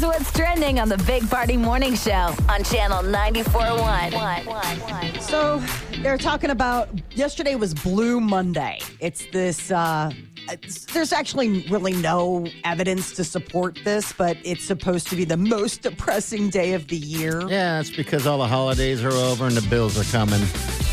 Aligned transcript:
Here's 0.00 0.14
what's 0.14 0.32
trending 0.32 0.80
on 0.80 0.88
the 0.88 0.96
Big 0.96 1.28
Party 1.28 1.58
Morning 1.58 1.94
Show 1.94 2.34
on 2.48 2.64
Channel 2.64 3.02
94.1. 3.02 5.20
So 5.20 5.62
they're 6.00 6.16
talking 6.16 6.48
about 6.48 6.88
yesterday 7.10 7.54
was 7.54 7.74
Blue 7.74 8.18
Monday. 8.18 8.80
It's 8.98 9.26
this. 9.26 9.70
Uh, 9.70 10.10
there's 10.92 11.12
actually 11.12 11.62
really 11.68 11.92
no 11.94 12.46
evidence 12.64 13.12
to 13.14 13.24
support 13.24 13.78
this, 13.84 14.12
but 14.12 14.36
it's 14.44 14.64
supposed 14.64 15.08
to 15.08 15.16
be 15.16 15.24
the 15.24 15.36
most 15.36 15.82
depressing 15.82 16.50
day 16.50 16.72
of 16.74 16.88
the 16.88 16.96
year. 16.96 17.48
Yeah, 17.48 17.80
it's 17.80 17.90
because 17.90 18.26
all 18.26 18.38
the 18.38 18.46
holidays 18.48 19.04
are 19.04 19.10
over 19.12 19.46
and 19.46 19.56
the 19.56 19.68
bills 19.68 19.98
are 19.98 20.10
coming. 20.12 20.40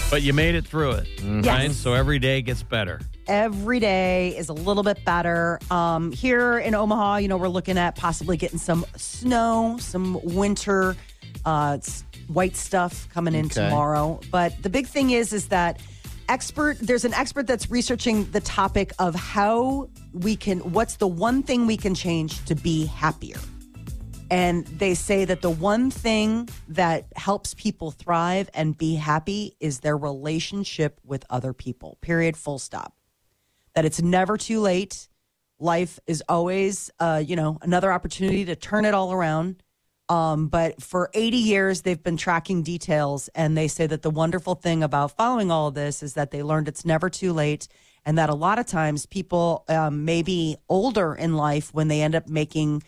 But 0.09 0.21
you 0.21 0.31
made 0.33 0.55
it 0.55 0.65
through 0.65 0.91
it, 0.91 1.07
Mm-hmm. 1.17 1.41
Yes. 1.43 1.47
right? 1.67 1.71
So 1.71 1.93
every 1.93 2.17
day 2.19 2.41
gets 2.41 2.63
better. 2.63 3.01
Every 3.27 3.79
day 3.81 4.37
is 4.37 4.47
a 4.47 4.53
little 4.53 4.83
bit 4.83 5.03
better. 5.03 5.59
Um, 5.69 6.13
here 6.13 6.59
in 6.59 6.73
Omaha, 6.75 7.17
you 7.17 7.27
know, 7.27 7.35
we're 7.35 7.49
looking 7.49 7.77
at 7.77 7.95
possibly 7.97 8.37
getting 8.37 8.57
some 8.59 8.85
snow, 8.95 9.75
some 9.81 10.17
winter 10.23 10.95
uh, 11.43 11.77
white 12.27 12.55
stuff 12.55 13.09
coming 13.13 13.35
in 13.35 13.47
Okay. 13.47 13.55
tomorrow. 13.67 14.21
But 14.31 14.61
the 14.63 14.69
big 14.69 14.87
thing 14.87 15.11
is, 15.11 15.33
is 15.33 15.49
that 15.49 15.81
expert. 16.29 16.77
There's 16.79 17.05
an 17.05 17.13
expert 17.13 17.47
that's 17.47 17.69
researching 17.69 18.29
the 18.31 18.41
topic 18.41 18.91
of 18.99 19.15
how 19.15 19.89
we 20.13 20.35
can. 20.35 20.59
What's 20.59 20.97
the 20.97 21.07
one 21.07 21.43
thing 21.43 21.67
we 21.67 21.77
can 21.77 21.95
change 21.95 22.43
to 22.45 22.55
be 22.55 22.85
happier? 22.85 23.37
And 24.29 24.67
they 24.67 24.93
say 24.93 25.23
that 25.25 25.41
the 25.41 25.49
one 25.49 25.89
thing 25.89 26.49
that 26.67 27.05
helps 27.15 27.53
people 27.53 27.91
thrive 27.91 28.49
and 28.53 28.77
be 28.77 28.95
happy 28.95 29.55
is 29.59 29.79
their 29.79 29.97
relationship 29.97 30.99
with 31.03 31.25
other 31.29 31.53
people. 31.53 31.97
Period. 32.01 32.35
Full 32.35 32.59
stop. 32.59 32.93
That 33.73 33.85
it's 33.85 34.01
never 34.01 34.37
too 34.37 34.59
late. 34.59 35.07
Life 35.59 35.99
is 36.07 36.21
always, 36.27 36.91
uh, 36.99 37.23
you 37.25 37.35
know, 37.35 37.57
another 37.61 37.91
opportunity 37.91 38.45
to 38.45 38.55
turn 38.55 38.85
it 38.85 38.93
all 38.93 39.13
around. 39.13 39.63
Um, 40.09 40.47
but 40.47 40.81
for 40.81 41.09
80 41.13 41.37
years, 41.37 41.81
they've 41.81 42.01
been 42.01 42.17
tracking 42.17 42.63
details, 42.63 43.29
and 43.35 43.57
they 43.57 43.67
say 43.67 43.87
that 43.87 44.01
the 44.01 44.09
wonderful 44.09 44.55
thing 44.55 44.81
about 44.83 45.17
following 45.17 45.51
all 45.51 45.67
of 45.67 45.73
this 45.73 46.01
is 46.01 46.13
that 46.13 46.31
they 46.31 46.43
learned 46.43 46.67
it's 46.67 46.85
never 46.85 47.09
too 47.09 47.33
late, 47.33 47.67
and 48.05 48.17
that 48.17 48.29
a 48.29 48.35
lot 48.35 48.57
of 48.57 48.65
times 48.65 49.05
people 49.05 49.65
um, 49.67 50.05
may 50.05 50.21
be 50.21 50.55
older 50.69 51.13
in 51.13 51.35
life 51.35 51.73
when 51.73 51.89
they 51.89 52.01
end 52.01 52.15
up 52.15 52.29
making 52.29 52.83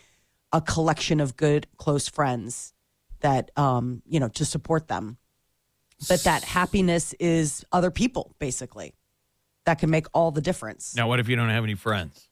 a 0.52 0.62
collection 0.62 1.20
of 1.20 1.36
good, 1.36 1.66
close 1.76 2.08
friends 2.08 2.72
that, 3.20 3.50
um, 3.56 4.02
you 4.06 4.18
know, 4.18 4.28
to 4.28 4.46
support 4.46 4.88
them. 4.88 5.18
But 6.08 6.24
that 6.24 6.42
happiness 6.42 7.12
is 7.20 7.66
other 7.70 7.90
people, 7.90 8.34
basically, 8.38 8.94
that 9.66 9.78
can 9.78 9.90
make 9.90 10.06
all 10.14 10.30
the 10.30 10.40
difference. 10.40 10.96
Now, 10.96 11.06
what 11.06 11.20
if 11.20 11.28
you 11.28 11.36
don't 11.36 11.50
have 11.50 11.64
any 11.64 11.74
friends? 11.74 12.29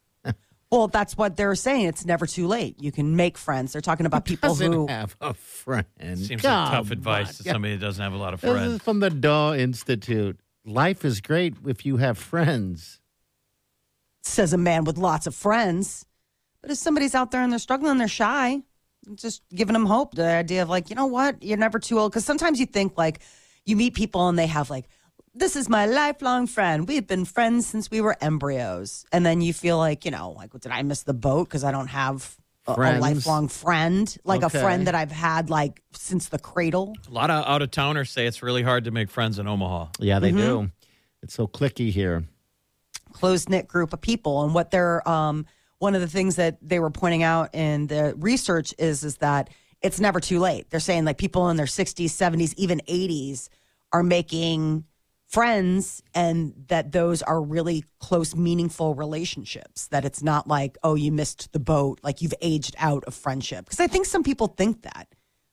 Well, 0.70 0.88
that's 0.88 1.16
what 1.16 1.36
they're 1.36 1.54
saying. 1.54 1.86
It's 1.86 2.04
never 2.04 2.26
too 2.26 2.46
late. 2.46 2.76
You 2.78 2.92
can 2.92 3.16
make 3.16 3.38
friends. 3.38 3.72
They're 3.72 3.80
talking 3.80 4.04
about 4.04 4.24
people 4.26 4.50
Doesn't 4.50 4.72
who. 4.72 4.86
have 4.88 5.16
a 5.20 5.32
friend. 5.32 5.86
Seems 6.16 6.42
Come 6.42 6.64
like 6.64 6.70
tough 6.72 6.90
advice 6.90 7.28
on. 7.28 7.34
to 7.44 7.50
somebody 7.52 7.76
that 7.76 7.80
doesn't 7.80 8.02
have 8.02 8.12
a 8.12 8.16
lot 8.18 8.34
of 8.34 8.40
friends. 8.40 8.54
This 8.54 8.62
is 8.64 8.68
friends. 8.68 8.82
from 8.82 9.00
the 9.00 9.10
Daw 9.10 9.54
Institute. 9.54 10.38
Life 10.66 11.04
is 11.06 11.22
great 11.22 11.54
if 11.66 11.86
you 11.86 11.96
have 11.96 12.18
friends. 12.18 13.00
says 14.22 14.52
a 14.52 14.58
man 14.58 14.84
with 14.84 14.98
lots 14.98 15.26
of 15.26 15.34
friends. 15.34 16.04
But 16.60 16.70
if 16.70 16.76
somebody's 16.76 17.14
out 17.14 17.30
there 17.30 17.40
and 17.42 17.50
they're 17.50 17.58
struggling, 17.58 17.96
they're 17.96 18.08
shy, 18.08 18.60
just 19.14 19.42
giving 19.54 19.72
them 19.72 19.86
hope. 19.86 20.14
The 20.14 20.26
idea 20.26 20.60
of 20.62 20.68
like, 20.68 20.90
you 20.90 20.96
know 20.96 21.06
what, 21.06 21.42
you're 21.42 21.56
never 21.56 21.78
too 21.78 21.98
old. 21.98 22.12
Because 22.12 22.26
sometimes 22.26 22.60
you 22.60 22.66
think 22.66 22.98
like 22.98 23.20
you 23.64 23.74
meet 23.76 23.94
people 23.94 24.28
and 24.28 24.38
they 24.38 24.46
have 24.48 24.68
like, 24.68 24.86
this 25.38 25.56
is 25.56 25.68
my 25.68 25.86
lifelong 25.86 26.46
friend. 26.46 26.86
We've 26.88 27.06
been 27.06 27.24
friends 27.24 27.66
since 27.66 27.90
we 27.90 28.00
were 28.00 28.16
embryos. 28.20 29.04
And 29.12 29.24
then 29.24 29.40
you 29.40 29.52
feel 29.52 29.78
like, 29.78 30.04
you 30.04 30.10
know, 30.10 30.30
like, 30.32 30.50
did 30.58 30.72
I 30.72 30.82
miss 30.82 31.02
the 31.04 31.14
boat 31.14 31.48
because 31.48 31.64
I 31.64 31.70
don't 31.70 31.86
have 31.88 32.36
a, 32.66 32.72
a 32.72 33.00
lifelong 33.00 33.48
friend, 33.48 34.14
like 34.24 34.42
Okay. 34.42 34.58
a 34.58 34.60
friend 34.60 34.86
that 34.86 34.94
I've 34.94 35.12
had 35.12 35.48
like 35.50 35.80
since 35.92 36.28
the 36.28 36.38
cradle? 36.38 36.96
A 37.08 37.10
lot 37.10 37.30
of 37.30 37.46
out 37.46 37.62
of 37.62 37.70
towners 37.70 38.10
say 38.10 38.26
it's 38.26 38.42
really 38.42 38.62
hard 38.62 38.84
to 38.84 38.90
make 38.90 39.10
friends 39.10 39.38
in 39.38 39.46
Omaha. 39.46 39.86
Yeah, 39.98 40.18
they 40.18 40.30
Mm-hmm. 40.30 40.38
do. 40.38 40.70
It's 41.22 41.34
so 41.34 41.46
clicky 41.46 41.90
here. 41.90 42.24
close 43.12 43.48
knit 43.48 43.66
group 43.68 43.92
of 43.92 44.00
people. 44.00 44.42
And 44.44 44.54
what 44.54 44.70
they're 44.70 45.06
um, 45.08 45.46
one 45.78 45.94
of 45.94 46.00
the 46.00 46.08
things 46.08 46.36
that 46.36 46.58
they 46.60 46.78
were 46.80 46.90
pointing 46.90 47.22
out 47.22 47.54
in 47.54 47.86
the 47.86 48.14
research 48.18 48.74
is 48.78 49.04
is 49.04 49.16
that 49.18 49.50
it's 49.80 50.00
never 50.00 50.18
too 50.20 50.40
late. 50.40 50.70
They're 50.70 50.80
saying 50.80 51.04
like 51.04 51.18
people 51.18 51.48
in 51.50 51.56
their 51.56 51.66
60s, 51.66 52.06
70s, 52.06 52.52
even 52.56 52.80
80s 52.88 53.48
are 53.92 54.02
making 54.02 54.84
friends 55.28 56.02
and 56.14 56.54
that 56.68 56.90
those 56.92 57.20
are 57.22 57.40
really 57.42 57.84
close 58.00 58.34
meaningful 58.34 58.94
relationships 58.94 59.86
that 59.88 60.04
it's 60.04 60.22
not 60.22 60.48
like 60.48 60.78
oh 60.82 60.94
you 60.94 61.12
missed 61.12 61.52
the 61.52 61.58
boat 61.60 62.00
like 62.02 62.22
you've 62.22 62.34
aged 62.40 62.74
out 62.78 63.04
of 63.04 63.14
friendship. 63.14 63.66
Because 63.66 63.80
i 63.80 63.86
think 63.86 64.06
some 64.06 64.22
people 64.22 64.46
think 64.48 64.82
that. 64.82 65.06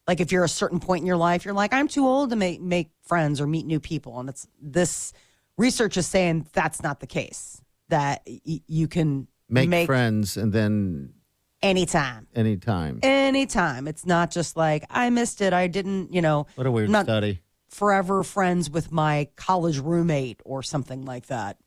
Like 0.07 0.19
if 0.19 0.31
you're 0.31 0.43
a 0.43 0.49
certain 0.49 0.79
point 0.79 1.01
in 1.01 1.07
your 1.07 1.17
life 1.17 1.43
you're 1.45 1.53
like 1.53 1.73
i'm 1.73 1.87
too 1.87 2.05
old 2.07 2.29
to 2.29 2.35
make 2.35 2.61
make 2.61 2.89
friends 3.03 3.41
or 3.41 3.47
meet 3.47 3.65
new 3.65 3.79
people. 3.79 4.19
And 4.19 4.29
it's 4.29 4.47
this 4.61 5.11
research 5.57 5.97
is 5.97 6.05
saying 6.07 6.47
that's 6.53 6.81
not 6.81 6.99
the 7.01 7.07
case 7.07 7.61
that 7.89 8.21
y- 8.27 8.61
you 8.67 8.87
can 8.87 9.27
Make, 9.49 9.69
make, 9.69 9.85
friends 9.85 10.37
and 10.37 10.51
then 10.51 11.13
anytime. 11.61 12.27
Anytime. 12.33 12.99
anytime. 13.03 13.87
It's 13.87 14.05
not 14.05 14.31
just 14.31 14.55
like 14.55 14.85
i 14.89 15.09
missed 15.09 15.41
it 15.41 15.51
i 15.53 15.67
didn't 15.67 16.13
you 16.13 16.21
know 16.21 16.47
What 16.55 16.65
a 16.65 16.71
weird 16.71 16.89
not 16.89 17.05
study. 17.05 17.41
Forever 17.79 18.23
friends 18.23 18.69
with 18.69 18.91
my 18.91 19.27
college 19.35 19.77
roommate 19.79 20.39
or 20.45 20.63
something 20.63 21.03
like 21.03 21.25
that 21.27 21.57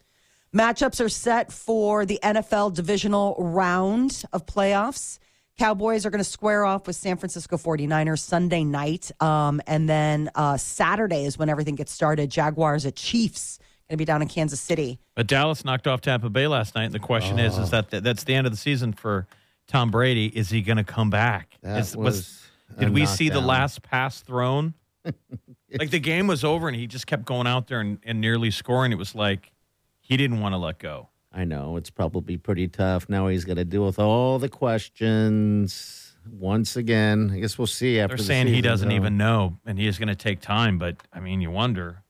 matchups 0.54 1.04
are 1.04 1.08
set 1.10 1.52
for 1.52 2.06
the 2.06 2.18
nfl 2.22 2.72
divisional 2.72 3.34
round 3.38 4.22
of 4.32 4.46
playoffs 4.46 5.18
cowboys 5.58 6.06
are 6.06 6.10
going 6.10 6.24
to 6.24 6.30
square 6.38 6.64
off 6.64 6.86
with 6.86 6.96
san 6.96 7.18
francisco 7.18 7.58
49ers 7.58 8.20
sunday 8.20 8.64
night 8.64 9.10
um, 9.20 9.60
and 9.66 9.86
then 9.86 10.30
uh, 10.34 10.56
saturday 10.56 11.26
is 11.26 11.36
when 11.36 11.50
everything 11.50 11.74
gets 11.74 11.92
started 11.92 12.30
jaguars 12.30 12.86
at 12.86 12.96
chiefs 12.96 13.58
going 13.90 13.96
to 13.96 13.98
be 13.98 14.06
down 14.06 14.22
in 14.22 14.28
kansas 14.28 14.60
city 14.60 14.98
But 15.14 15.26
Dallas 15.26 15.62
knocked 15.64 15.86
off 15.86 16.00
Tampa 16.00 16.30
Bay 16.30 16.46
last 16.46 16.74
night, 16.74 16.84
and 16.84 16.94
the 16.94 16.98
question 16.98 17.38
is, 17.38 17.58
Oh. 17.58 17.62
is 17.62 17.70
that 17.70 17.90
that's 17.90 18.24
the 18.24 18.34
end 18.34 18.46
of 18.46 18.52
the 18.52 18.58
season 18.58 18.92
for 18.92 19.26
Tom 19.66 19.90
Brady? 19.90 20.26
Is 20.26 20.48
he 20.50 20.60
going 20.62 20.76
to 20.76 20.84
come 20.84 21.08
back? 21.10 21.56
That 21.62 21.80
Is- 21.80 21.96
was 21.96 22.42
a 22.76 22.80
did 22.80 22.90
we 22.90 23.04
see 23.06 23.28
the 23.30 23.40
last 23.40 23.82
pass 23.82 24.20
thrown? 24.20 24.74
like 25.76 25.90
the 25.90 26.00
game 26.00 26.26
was 26.26 26.44
over, 26.44 26.68
and 26.68 26.76
he 26.76 26.86
just 26.86 27.06
kept 27.06 27.24
going 27.24 27.46
out 27.46 27.66
there 27.66 27.80
and, 27.80 27.98
and 28.04 28.20
nearly 28.20 28.50
scoring. 28.50 28.92
It 28.92 28.98
was 28.98 29.14
like 29.14 29.52
he 30.00 30.16
didn't 30.16 30.40
want 30.40 30.54
to 30.54 30.58
let 30.58 30.78
go. 30.78 31.08
I 31.32 31.44
know 31.44 31.76
it's 31.76 31.90
probably 31.90 32.36
pretty 32.36 32.68
tough. 32.68 33.08
Now 33.08 33.28
he's 33.28 33.44
got 33.44 33.54
to 33.54 33.64
deal 33.64 33.84
with 33.84 33.98
all 33.98 34.38
the 34.38 34.48
questions 34.48 36.16
once 36.30 36.76
again. 36.76 37.30
I 37.32 37.40
guess 37.40 37.58
we'll 37.58 37.66
see 37.66 38.00
after. 38.00 38.16
They're 38.16 38.22
the 38.22 38.24
saying 38.24 38.46
he 38.48 38.60
doesn't 38.60 38.88
over. 38.88 38.96
even 38.96 39.16
know, 39.16 39.58
and 39.66 39.78
he 39.78 39.86
is 39.86 39.98
going 39.98 40.08
to 40.08 40.16
take 40.16 40.40
time. 40.40 40.78
But 40.78 40.96
I 41.12 41.20
mean, 41.20 41.40
you 41.40 41.50
wonder. 41.50 42.02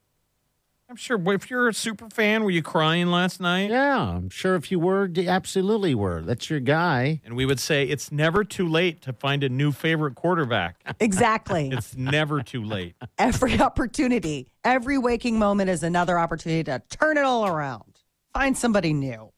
I'm 0.91 0.97
sure 0.97 1.21
if 1.35 1.51
you're 1.51 1.69
a 1.69 1.75
super 1.75 2.09
fan, 2.09 2.45
were 2.45 2.51
you 2.51 2.63
crying 2.63 3.09
last 3.09 3.41
night? 3.43 3.69
Yeah, 3.69 3.99
I'm 4.01 4.31
sure 4.31 4.55
if 4.55 4.71
you 4.71 4.81
were, 4.81 5.05
you 5.07 5.29
absolutely 5.29 5.95
were. 5.95 6.23
That's 6.23 6.49
your 6.49 6.61
guy. 6.61 7.21
And 7.27 7.37
we 7.37 7.45
would 7.45 7.61
say 7.61 7.85
it's 7.85 8.11
never 8.11 8.43
too 8.43 8.67
late 8.67 9.03
to 9.03 9.13
find 9.13 9.45
a 9.45 9.51
new 9.51 9.71
favorite 9.71 10.15
quarterback. 10.15 10.81
exactly 11.01 11.69
It's 11.73 11.95
never 11.95 12.43
too 12.43 12.65
late. 12.65 12.95
every 13.19 13.61
opportunity, 13.61 14.49
every 14.65 14.97
waking 14.97 15.39
moment 15.39 15.69
is 15.69 15.83
another 15.83 16.19
opportunity 16.19 16.65
to 16.65 16.81
turn 16.89 17.19
it 17.19 17.25
all 17.25 17.47
around. 17.47 18.01
Find 18.33 18.57
somebody 18.57 18.95
new. 18.95 19.31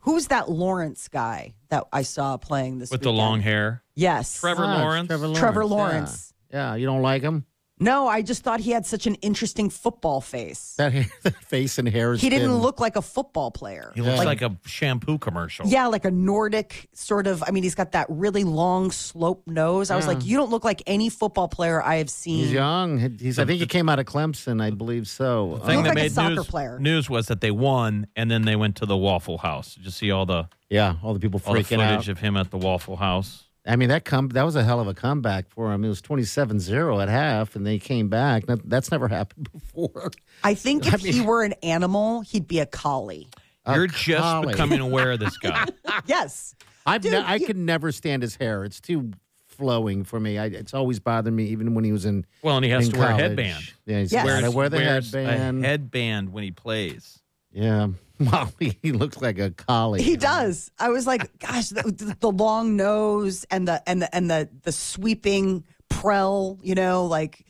Who's 0.00 0.28
that 0.28 0.48
Lawrence 0.48 1.08
guy 1.08 1.54
that 1.68 1.82
I 1.92 2.02
saw 2.02 2.36
playing 2.36 2.78
this 2.78 2.92
With 2.92 3.02
the 3.02 3.12
long 3.12 3.40
hair. 3.40 3.82
Yes. 3.96 4.38
Trevor 4.38 4.64
Ah, 4.64 4.82
Lawrence. 4.82 5.08
Trevor 5.08 5.26
Lawrence. 5.26 5.40
Trevor 5.40 5.62
yeah. 5.62 5.66
Lawrence. 5.68 6.32
Yeah. 6.52 6.74
you 6.76 6.86
don't 6.86 7.02
like 7.02 7.22
him? 7.22 7.44
No, 7.78 8.08
I 8.08 8.22
just 8.22 8.42
thought 8.42 8.60
he 8.60 8.70
had 8.70 8.86
such 8.86 9.06
an 9.06 9.16
interesting 9.16 9.68
football 9.68 10.22
face. 10.22 10.74
That, 10.78 10.92
hair, 10.92 11.06
that 11.24 11.34
face 11.44 11.78
and 11.78 11.86
hair. 11.86 12.14
is 12.14 12.22
He 12.22 12.30
didn't 12.30 12.48
thin. 12.48 12.58
look 12.58 12.80
like 12.80 12.96
a 12.96 13.02
football 13.02 13.50
player. 13.50 13.92
He 13.94 14.00
looks 14.00 14.24
like, 14.24 14.40
a 14.40 14.56
shampoo 14.64 15.18
commercial. 15.18 15.66
Yeah, 15.66 15.86
like 15.88 16.06
a 16.06 16.10
Nordic 16.10 16.88
sort 16.94 17.26
of. 17.26 17.42
I 17.46 17.50
mean, 17.50 17.62
he's 17.62 17.74
got 17.74 17.92
that 17.92 18.06
really 18.08 18.44
long 18.44 18.90
slope 18.90 19.42
nose. 19.46 19.90
I 19.90 19.96
was 19.96 20.06
like, 20.06 20.24
you 20.24 20.38
don't 20.38 20.50
look 20.50 20.64
like 20.64 20.82
any 20.86 21.10
football 21.10 21.48
player 21.48 21.82
I 21.82 21.96
have 21.96 22.08
seen. 22.08 22.44
He's 22.44 22.52
young. 22.52 23.18
He's, 23.18 23.38
I 23.38 23.44
think 23.44 23.60
he 23.60 23.66
came 23.66 23.88
out 23.88 23.98
of 23.98 24.06
Clemson, 24.06 24.62
I 24.62 24.70
believe 24.70 25.06
so. 25.06 25.58
The 25.60 25.66
thing 25.66 25.76
look 25.76 25.84
that 25.84 25.90
like 25.90 25.98
a 25.98 26.02
made 26.02 26.12
soccer 26.12 26.34
news, 26.36 26.46
player. 26.46 26.78
news 26.78 27.10
was 27.10 27.26
that 27.26 27.40
they 27.42 27.50
won, 27.50 28.06
and 28.16 28.30
then 28.30 28.42
they 28.42 28.56
went 28.56 28.76
to 28.76 28.86
the 28.86 28.96
Waffle 28.96 29.38
House. 29.38 29.74
Did 29.74 29.84
you 29.84 29.90
see 29.90 30.10
all 30.10 30.24
the 30.24 30.48
yeah, 30.70 30.96
all 31.02 31.12
the 31.12 31.20
people 31.20 31.40
all 31.44 31.54
the 31.54 31.62
footage 31.62 31.78
out. 31.80 32.08
of 32.08 32.18
him 32.20 32.36
at 32.36 32.50
the 32.50 32.58
Waffle 32.58 32.96
House? 32.96 33.45
I 33.66 33.76
mean, 33.76 33.88
that 33.88 34.04
come 34.04 34.28
that 34.30 34.44
was 34.44 34.54
a 34.56 34.62
hell 34.64 34.80
of 34.80 34.86
a 34.88 34.94
comeback 34.94 35.48
for 35.48 35.72
him. 35.72 35.84
It 35.84 35.88
was 35.88 36.00
27-0 36.02 37.02
at 37.02 37.08
half, 37.08 37.56
and 37.56 37.66
they 37.66 37.78
came 37.78 38.08
back. 38.08 38.44
That's 38.46 38.90
never 38.90 39.08
happened 39.18 39.48
before. 39.52 40.10
I 40.44 40.54
think 40.54 40.86
if 40.92 41.00
he 41.00 41.20
were 41.20 41.42
an 41.42 41.54
animal, 41.62 42.20
he'd 42.20 42.46
be 42.46 42.60
a 42.60 42.66
collie. 42.66 43.28
You're 43.68 43.88
just 43.88 44.22
collie. 44.22 44.52
becoming 44.52 44.80
aware 44.80 45.12
of 45.12 45.18
this 45.20 45.36
guy. 45.38 45.66
Yes. 46.06 46.54
I've 46.86 47.00
Dude, 47.02 47.12
ne- 47.12 47.18
I 47.18 47.34
you- 47.36 47.46
could 47.46 47.56
never 47.56 47.90
stand 47.90 48.22
his 48.22 48.36
hair. 48.36 48.62
It's 48.64 48.80
too 48.80 49.10
flowing 49.48 50.04
for 50.04 50.20
me. 50.20 50.38
I, 50.38 50.44
it's 50.46 50.72
always 50.74 51.00
bothered 51.00 51.32
me, 51.34 51.46
even 51.46 51.74
when 51.74 51.82
he 51.82 51.90
was 51.90 52.04
in. 52.04 52.24
Well, 52.42 52.56
and 52.56 52.64
he 52.64 52.70
has 52.70 52.86
in 52.86 52.92
to 52.92 52.98
wear 53.00 53.10
a 53.10 53.14
headband. 53.14 53.72
Yeah, 53.86 54.00
he's 54.00 54.12
Yes. 54.12 54.24
got 54.24 54.36
to 54.36 54.42
Wears- 54.42 54.54
wear 54.54 54.68
the 54.68 54.78
headband. 54.80 55.64
A 55.64 55.68
headband 55.68 56.32
when 56.32 56.44
he 56.44 56.52
plays. 56.52 57.18
Yeah, 57.50 57.88
Molly, 58.18 58.78
he 58.82 58.92
looks 58.92 59.20
like 59.20 59.38
a 59.38 59.50
collie. 59.50 60.02
He 60.02 60.16
does. 60.16 60.70
I 60.78 60.88
was 60.88 61.06
like, 61.06 61.38
gosh, 61.38 61.68
the, 61.68 62.16
the, 62.18 62.30
long 62.30 62.76
nose 62.76 63.44
and 63.50 63.68
the 63.68 63.82
and 63.88 64.00
the 64.02 64.14
and 64.14 64.30
the 64.30 64.48
the 64.62 64.72
sweeping 64.72 65.64
prel, 65.90 66.58
you 66.62 66.74
know, 66.74 67.04
like 67.04 67.44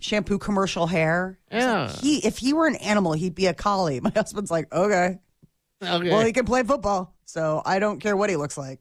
shampoo 0.00 0.38
commercial 0.38 0.86
hair. 0.86 1.38
Was 1.50 1.64
like, 1.64 1.70
Yeah. 1.70 1.92
he 2.00 2.18
if 2.26 2.38
he 2.38 2.52
were 2.52 2.66
an 2.66 2.76
animal, 2.76 3.12
he'd 3.12 3.34
be 3.34 3.46
a 3.46 3.54
collie. 3.54 4.00
My 4.02 4.12
husband's 4.14 4.50
like, 4.50 4.72
okay. 4.72 5.18
Okay. 5.82 6.10
Well, 6.10 6.24
he 6.24 6.32
can 6.32 6.44
play 6.44 6.62
football, 6.62 7.14
so 7.24 7.62
I 7.64 7.78
don't 7.78 8.00
care 8.00 8.16
what 8.16 8.30
he 8.30 8.36
looks 8.36 8.58
like. 8.58 8.80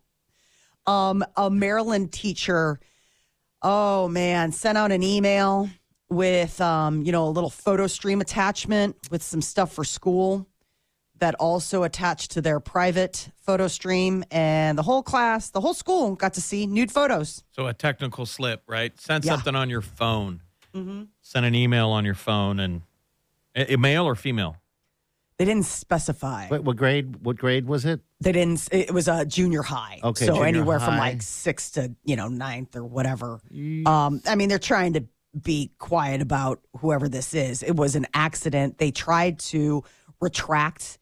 Um, 0.86 1.24
a 1.36 1.50
Maryland 1.50 2.12
teacher, 2.12 2.80
oh 3.62 4.08
man, 4.08 4.52
sent 4.52 4.78
out 4.78 4.92
an 4.92 5.04
email 5.04 5.70
with 6.10 6.60
um, 6.62 7.02
you 7.04 7.12
know, 7.12 7.26
a 7.26 7.30
little 7.30 7.50
photo 7.50 7.88
stream 7.88 8.22
attachment 8.22 8.96
with 9.12 9.24
some 9.24 9.42
stuff 9.42 9.74
for 9.74 9.84
school 9.84 10.48
that 11.20 11.36
also 11.36 11.84
attached 11.84 12.32
to 12.32 12.42
their 12.42 12.60
private 12.60 13.30
photo 13.40 13.68
stream, 13.68 14.24
and 14.32 14.78
the 14.78 14.84
whole 14.84 15.04
class, 15.04 15.50
the 15.50 15.62
whole 15.62 15.74
school 15.74 16.16
got 16.16 16.34
to 16.36 16.42
see 16.42 16.68
nude 16.68 16.92
photos. 16.92 17.44
So 17.52 17.68
a 17.68 17.74
technical 17.74 18.26
slip, 18.26 18.64
right? 18.68 19.00
Send 19.00 19.26
Yeah. 19.26 19.34
something 19.34 19.56
on 19.56 19.70
your 19.70 19.82
phone. 19.82 20.42
Mm-hmm. 20.74 21.04
Send 21.22 21.46
an 21.46 21.56
email 21.56 21.90
on 21.90 22.06
your 22.06 22.14
phone, 22.16 22.60
and 22.60 22.82
a, 23.56 23.74
a 23.74 23.78
male 23.78 24.06
or 24.06 24.16
female. 24.16 24.58
They 25.38 25.46
didn't 25.46 25.66
specify. 25.66 26.48
What, 26.48 26.64
what 26.64 26.78
grade? 26.78 27.18
What 27.24 27.38
grade 27.38 27.68
was 27.68 27.86
it? 27.86 28.00
They 28.20 28.32
didn't. 28.32 28.68
It 28.72 28.92
was 28.92 29.08
a 29.08 29.24
junior 29.26 29.62
high. 29.62 30.00
Okay, 30.04 30.26
so 30.26 30.34
junior 30.34 30.48
anywhere 30.48 30.80
from 30.80 30.98
like 30.98 31.22
sixth 31.22 31.76
to 31.76 31.94
you 32.04 32.16
know 32.16 32.28
ninth 32.28 32.76
or 32.76 32.84
whatever. 32.84 33.40
Um, 33.86 34.22
I 34.26 34.36
mean, 34.36 34.50
they're 34.50 34.58
trying 34.60 34.94
to 34.94 35.06
be 35.40 35.72
quiet 35.78 36.22
about 36.22 36.60
whoever 36.78 37.08
this 37.08 37.36
is. 37.36 37.62
It 37.62 37.76
was 37.76 37.96
an 37.96 38.08
accident. 38.16 38.80
They 38.80 38.90
tried 38.90 39.38
to 39.40 39.84
retract 40.20 40.98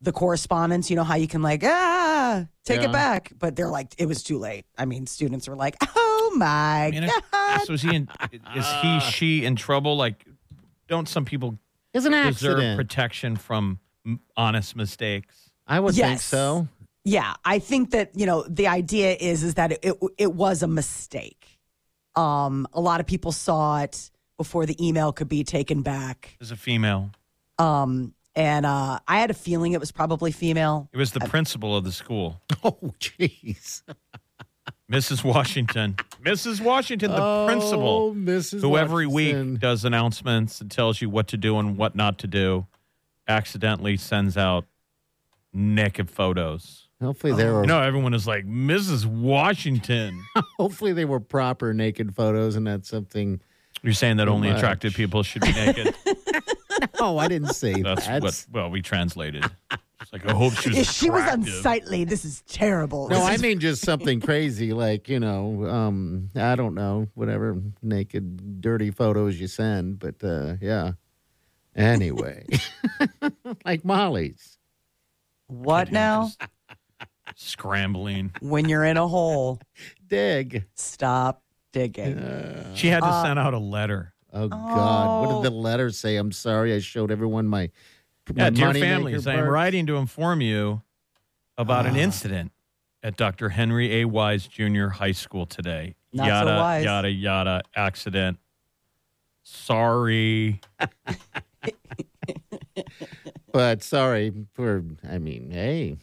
the 0.00 0.12
correspondence. 0.12 0.90
You 0.90 0.96
know 0.96 1.04
how 1.04 1.16
you 1.16 1.28
can 1.28 1.42
like 1.42 1.62
ah 1.64 2.46
take 2.64 2.80
Yeah. 2.82 2.88
it 2.88 2.92
back, 2.92 3.32
but 3.38 3.56
they're 3.56 3.68
like 3.68 3.94
it 3.98 4.06
was 4.06 4.22
too 4.22 4.38
late. 4.38 4.64
I 4.78 4.84
mean, 4.84 5.06
students 5.06 5.48
were 5.48 5.56
like, 5.56 5.76
oh 5.96 6.32
my 6.36 6.86
I 6.86 6.90
mean, 6.90 7.10
god. 7.32 7.62
so 7.64 7.72
is 7.74 7.82
he? 7.82 7.94
In, 7.94 8.08
is 8.56 8.66
he? 8.82 9.00
She 9.00 9.44
in 9.44 9.56
trouble? 9.56 9.96
Like, 9.96 10.24
don't 10.88 11.08
some 11.08 11.24
people 11.24 11.58
It's 11.92 12.06
an 12.06 12.12
deserve 12.12 12.58
accident. 12.58 12.76
protection 12.78 13.36
from 13.36 13.78
honest 14.36 14.76
mistakes? 14.76 15.50
I 15.66 15.78
would 15.80 15.94
think 15.94 16.20
so. 16.20 16.66
Yeah, 17.04 17.34
I 17.44 17.58
think 17.60 17.90
that 17.92 18.10
you 18.14 18.26
know 18.26 18.44
the 18.48 18.66
idea 18.68 19.14
is 19.18 19.42
is 19.42 19.54
that 19.54 19.72
it 19.72 19.80
it, 19.82 19.96
it 20.18 20.32
was 20.34 20.62
a 20.62 20.68
mistake. 20.68 21.46
Um, 22.16 22.66
a 22.72 22.80
lot 22.80 23.00
of 23.00 23.06
people 23.06 23.32
saw 23.32 23.80
it 23.80 24.10
before 24.36 24.66
the 24.66 24.76
email 24.84 25.12
could 25.12 25.28
be 25.28 25.44
taken 25.44 25.82
back. 25.82 26.36
As 26.40 26.50
a 26.50 26.56
female, 26.56 27.10
Um, 27.58 28.14
and 28.36 28.64
uh, 28.66 28.98
I 29.08 29.18
had 29.20 29.30
a 29.30 29.34
feeling 29.34 29.72
it 29.72 29.80
was 29.80 29.92
probably 29.92 30.32
female. 30.32 30.88
it 30.92 30.96
was 30.98 31.12
the 31.12 31.20
principal 31.20 31.76
of 31.76 31.84
the 31.84 31.92
school, 31.92 32.40
Oh, 32.64 32.78
jeez. 33.00 33.82
Mrs. 34.90 35.22
Washington. 35.22 35.96
Mrs. 36.24 36.60
Washington, 36.60 37.12
the 37.12 37.22
Oh, 37.22 37.46
principal, 37.46 38.14
Mrs. 38.14 38.60
who 38.60 38.76
every 38.76 39.06
Watson. 39.06 39.52
week 39.52 39.60
does 39.60 39.84
announcements 39.84 40.60
and 40.60 40.70
tells 40.70 41.00
you 41.00 41.08
what 41.08 41.28
to 41.28 41.36
do 41.36 41.58
and 41.58 41.76
what 41.76 41.94
not 41.94 42.18
to 42.18 42.26
do, 42.26 42.66
accidentally 43.28 43.96
sends 43.96 44.36
out 44.36 44.64
naked 45.52 46.10
photos. 46.10 46.88
Hopefully 47.00 47.32
they 47.32 47.46
were. 47.48 47.62
You 47.62 47.68
know, 47.68 47.80
everyone 47.80 48.14
is 48.14 48.26
like, 48.26 48.44
Mrs. 48.46 49.06
Washington. 49.06 50.22
Hopefully 50.58 50.92
they 50.92 51.04
were 51.04 51.20
proper 51.20 51.72
naked 51.72 52.14
photos, 52.14 52.56
and 52.56 52.66
that's 52.66 52.88
something. 52.88 53.40
You're 53.82 53.92
saying 53.94 54.18
that 54.18 54.28
only 54.28 54.48
much. 54.48 54.58
attractive 54.58 54.94
people 54.94 55.22
should 55.22 55.42
be 55.42 55.52
naked? 55.52 55.94
Oh, 56.98 57.18
I 57.18 57.28
didn't 57.28 57.54
say 57.54 57.82
That's 57.82 58.06
that. 58.06 58.22
what, 58.22 58.46
well, 58.52 58.70
we 58.70 58.82
translated. 58.82 59.44
It's 60.00 60.12
like, 60.12 60.24
I 60.26 60.32
hope 60.32 60.54
she 60.54 60.70
was 60.70 60.78
If 60.78 60.90
she 60.90 61.10
was 61.10 61.22
attractive. 61.22 61.46
unsightly, 61.54 62.04
this 62.04 62.24
is 62.24 62.42
terrible. 62.48 63.08
No, 63.08 63.16
This 63.16 63.24
I 63.24 63.34
is- 63.34 63.42
mean 63.42 63.58
just 63.60 63.82
something 63.82 64.20
crazy, 64.20 64.72
like 64.72 65.08
you 65.08 65.20
know, 65.20 65.66
um, 65.66 66.30
I 66.36 66.54
don't 66.56 66.74
know, 66.74 67.08
whatever 67.14 67.60
naked, 67.82 68.60
dirty 68.60 68.90
photos 68.90 69.38
you 69.40 69.46
send, 69.46 69.98
but 69.98 70.22
uh, 70.24 70.54
yeah. 70.60 70.92
Anyway, 71.76 72.46
like 73.64 73.84
Molly's. 73.84 74.58
what 75.46 75.92
now? 75.92 76.30
Scrambling. 77.36 78.32
when 78.40 78.68
you're 78.68 78.84
in 78.84 78.96
a 78.96 79.06
hole, 79.06 79.60
Dig. 80.06 80.64
stop 80.74 81.42
digging. 81.72 82.18
She 82.74 82.88
had 82.88 83.00
to 83.00 83.06
Uh, 83.06 83.22
send 83.22 83.38
out 83.38 83.54
a 83.54 83.58
letter. 83.58 84.12
Oh 84.32 84.48
God, 84.48 85.20
what 85.26 85.30
Oh. 85.34 85.42
did 85.42 85.52
the 85.52 85.56
letter 85.56 85.90
say? 85.90 86.16
I'm 86.16 86.32
sorry, 86.32 86.74
I 86.74 86.78
showed 86.80 87.10
everyone 87.10 87.46
my. 87.48 87.70
Yeah, 88.34 88.50
dear 88.50 88.66
money 88.68 88.80
families, 88.80 89.26
I 89.26 89.32
am 89.34 89.38
part. 89.40 89.50
writing 89.50 89.86
to 89.86 89.96
inform 89.96 90.40
you 90.40 90.82
about 91.58 91.86
Ah. 91.86 91.88
an 91.90 91.96
incident 91.96 92.52
at 93.02 93.16
Dr. 93.16 93.48
Henry 93.50 93.92
A. 94.02 94.04
Wise 94.04 94.46
Junior 94.46 94.90
High 94.90 95.12
School 95.12 95.46
today. 95.46 95.94
Not 96.12 96.24
so 96.24 96.28
yada, 96.28 96.50
wise. 96.60 96.84
yada, 96.84 97.10
yada, 97.10 97.62
accident. 97.74 98.38
Sorry. 99.42 100.60
But 103.52 103.82
sorry 103.82 104.32
for. 104.54 104.84
I 105.08 105.18
mean, 105.18 105.50
hey, 105.50 105.96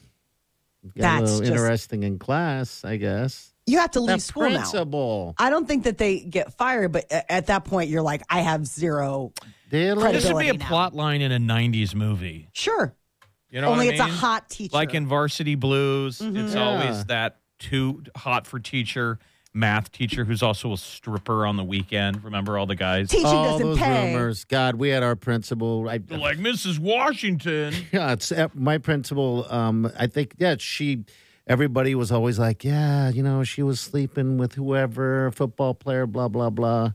got 0.98 1.20
That's 1.22 1.32
a 1.32 1.34
little 1.36 1.40
just- 1.40 1.52
interesting 1.52 2.04
in 2.04 2.20
class, 2.20 2.84
I 2.84 2.98
guess. 2.98 3.54
You 3.68 3.80
have 3.80 3.92
to 3.92 4.00
leave 4.00 4.16
The 4.18 4.22
school 4.22 4.50
now. 4.50 5.36
I 5.38 5.50
don't 5.50 5.68
think 5.68 5.84
that 5.84 5.98
they 5.98 6.22
get 6.22 6.54
fired, 6.54 6.94
but 6.94 7.06
at 7.12 7.48
that 7.48 7.66
point, 7.66 7.90
you're 7.90 8.02
like, 8.02 8.24
I 8.30 8.40
have 8.40 8.66
zero. 8.66 9.34
Did 9.70 9.98
Credibility. 9.98 10.14
This 10.14 10.34
would 10.34 10.40
be 10.40 10.50
a 10.50 10.54
now. 10.54 10.68
plot 10.68 10.96
line 10.96 11.22
in 11.22 11.34
a 11.34 11.38
90s 11.38 11.94
movie. 11.94 12.48
Sure. 12.54 12.96
You 13.50 13.60
know 13.62 13.68
Only 13.68 13.88
what 13.88 14.00
I 14.00 14.06
it's 14.06 14.14
a 14.14 14.18
hot 14.18 14.50
teacher. 14.50 14.74
Like 14.76 14.94
in 14.94 15.06
Varsity 15.06 15.56
Blues, 15.56 16.22
it's 16.22 16.56
Yeah. 16.56 16.64
always 16.64 17.06
that 17.06 17.40
too 17.60 18.04
hot 18.16 18.48
for 18.48 18.60
teacher, 18.60 19.20
math 19.54 19.92
teacher 19.92 20.24
who's 20.24 20.42
also 20.44 20.72
a 20.72 20.78
stripper 20.78 21.46
on 21.46 21.58
the 21.58 21.64
weekend. 21.66 22.24
Remember 22.24 22.58
all 22.58 22.66
the 22.68 22.76
guys? 22.76 23.10
Teaching 23.10 23.26
all 23.26 23.52
doesn't 23.54 23.68
those 23.68 23.78
pay. 23.80 24.14
rumors. 24.14 24.46
God, 24.46 24.76
we 24.76 24.90
had 24.90 25.04
our 25.04 25.16
principal. 25.18 25.90
I, 25.90 26.00
like 26.10 26.38
Mrs. 26.38 26.80
Washington. 26.80 27.74
Yeah, 27.92 28.14
it's 28.14 28.32
uh, 28.32 28.48
my 28.54 28.78
principal. 28.78 29.46
Um, 29.52 29.92
I 30.00 30.08
think 30.08 30.36
yeah, 30.38 30.56
she. 30.60 31.04
Everybody 31.48 31.96
was 31.96 32.12
always 32.12 32.38
like, 32.38 32.64
yeah, 32.64 33.10
you 33.10 33.24
know, 33.24 33.44
she 33.44 33.64
was 33.64 33.80
sleeping 33.80 34.38
with 34.38 34.54
whoever, 34.54 35.32
football 35.32 35.74
player, 35.74 36.06
blah 36.06 36.28
blah 36.28 36.50
blah. 36.50 36.92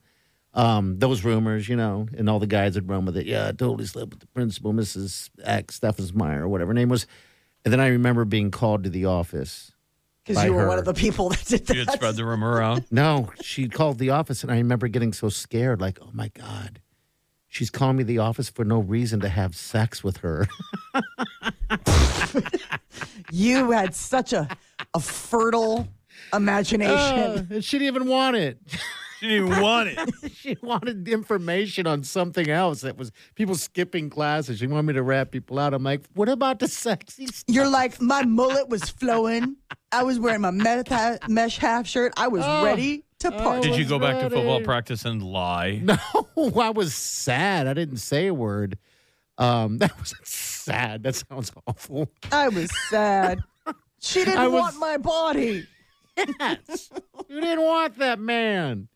Um, 0.55 0.99
those 0.99 1.25
rumors, 1.25 1.67
you 1.69 1.77
know, 1.77 2.07
and 2.15 2.29
all 2.29 2.39
the 2.39 2.47
guys 2.47 2.75
would 2.75 2.87
run 2.89 3.07
with 3.07 3.17
it. 3.17 3.25
Yeah, 3.25 3.49
I 3.49 3.53
totally 3.53 3.87
slept 3.87 4.11
with 4.11 4.21
the 4.21 4.27
principal, 4.27 4.75
Mrs. 4.75 5.31
X, 5.43 5.79
Steffensmeyer, 5.81 6.41
or 6.41 6.49
whatever 6.49 6.69
her 6.71 6.75
name 6.75 6.91
was. 6.91 7.07
And 7.65 7.73
then 7.73 7.81
I 7.81 7.87
remember 7.89 8.27
being 8.27 8.51
called 8.51 8.85
to 8.85 8.91
the 8.91 9.07
office. 9.07 9.73
Because 10.27 10.45
you 10.45 10.53
were 10.53 10.63
her. 10.63 10.69
one 10.69 10.79
of 10.79 10.85
the 10.85 10.93
people 10.95 11.31
that 11.31 11.45
did 11.47 11.69
You 11.71 11.79
had 11.79 11.89
that. 11.89 11.95
spread 11.95 12.17
the 12.17 12.25
rumor 12.27 12.51
around. 12.53 12.85
No, 12.91 13.31
she 13.41 13.69
called 13.69 13.99
the 13.99 14.11
office, 14.11 14.43
and 14.43 14.53
I 14.53 14.57
remember 14.59 14.87
getting 14.89 15.15
so 15.15 15.31
scared, 15.31 15.81
like, 15.81 15.99
oh 16.03 16.11
my 16.13 16.29
god, 16.29 16.81
she's 17.49 17.71
calling 17.71 17.97
me 17.97 18.03
the 18.05 18.19
office 18.19 18.51
for 18.51 18.65
no 18.65 18.79
reason 18.81 19.21
to 19.21 19.29
have 19.31 19.57
sex 19.57 20.05
with 20.05 20.19
her. 20.19 20.47
You 23.35 23.71
had 23.71 23.95
such 23.95 24.35
a, 24.35 24.47
a 24.93 25.01
fertile 25.01 25.89
imagination. 26.35 27.49
Uh, 27.51 27.61
she 27.63 27.79
didn't 27.79 27.97
even 27.97 28.09
want 28.09 28.37
it. 28.37 28.59
She 29.23 29.29
didn't 29.29 29.47
even 29.53 29.63
want 29.63 29.89
it. 29.89 30.33
she 30.35 30.57
wanted 30.63 31.07
information 31.07 31.87
on 31.87 32.03
something 32.03 32.51
else 32.51 32.81
that 32.81 32.97
was 32.97 33.13
people 33.37 33.55
skipping 33.55 34.11
classes. 34.11 34.59
She 34.59 34.67
wanted 34.67 34.83
me 34.89 34.93
to 34.95 35.03
rat 35.05 35.31
people 35.31 35.61
out. 35.61 35.75
I'm 35.75 35.85
like, 35.85 36.01
what 36.15 36.29
about 36.29 36.59
the 36.59 36.67
sexy 36.67 37.27
stuff? 37.27 37.45
You're 37.47 37.69
like, 37.69 38.01
my 38.03 38.25
mullet 38.25 38.69
was 38.69 38.83
flowing. 38.91 39.55
I 39.93 40.03
was 40.03 40.19
wearing 40.19 40.41
my 40.41 40.51
meth 40.51 40.89
ha- 40.89 41.19
mesh 41.29 41.57
half 41.59 41.87
shirt. 41.87 42.13
I 42.17 42.27
was 42.27 42.43
Oh. 42.45 42.65
ready 42.65 43.05
to 43.21 43.31
party. 43.31 43.69
Did 43.69 43.77
you 43.77 43.85
was 43.85 43.91
go 43.91 44.01
back 44.01 44.19
to 44.23 44.29
football 44.29 44.61
practice 44.63 45.05
and 45.05 45.23
lie? 45.23 45.81
No, 45.85 45.97
I 46.61 46.71
was 46.71 46.93
sad. 46.93 47.69
I 47.69 47.75
didn't 47.75 47.99
say 47.99 48.27
a 48.27 48.35
word. 48.35 48.77
Um, 49.39 49.79
that 49.79 49.97
was 50.01 50.15
sad. 50.63 51.03
That 51.03 51.15
sounds 51.15 51.53
awful. 51.67 52.09
I 52.31 52.49
was 52.49 52.71
sad. 52.89 53.41
She 54.01 54.21
didn't 54.25 54.39
I 54.39 54.49
was- 54.49 54.61
want 54.61 54.79
my 54.79 54.97
body. 54.99 55.67
Yes. 56.17 56.91
you 57.29 57.41
didn't 57.41 57.63
want 57.65 57.97
that 57.99 58.19
man. 58.19 58.89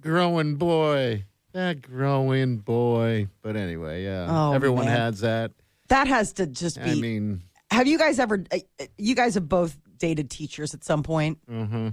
Growing 0.00 0.56
boy. 0.56 1.24
That 1.52 1.80
growing 1.82 2.58
boy. 2.58 3.28
But 3.42 3.56
anyway, 3.56 4.04
yeah. 4.04 4.26
Oh, 4.28 4.52
Everyone 4.52 4.84
man. 4.86 4.96
has 4.96 5.20
that. 5.20 5.52
That 5.88 6.06
has 6.08 6.32
to 6.34 6.46
just 6.46 6.82
be. 6.82 6.90
I 6.90 6.94
mean, 6.94 7.42
have 7.70 7.86
you 7.86 7.98
guys 7.98 8.18
ever? 8.18 8.44
uh, 8.52 8.58
You 8.98 9.14
guys 9.14 9.34
have 9.34 9.48
both 9.48 9.76
dated 9.98 10.30
teachers 10.30 10.74
at 10.74 10.84
some 10.84 11.02
point. 11.02 11.38
Mm-hmm. 11.50 11.88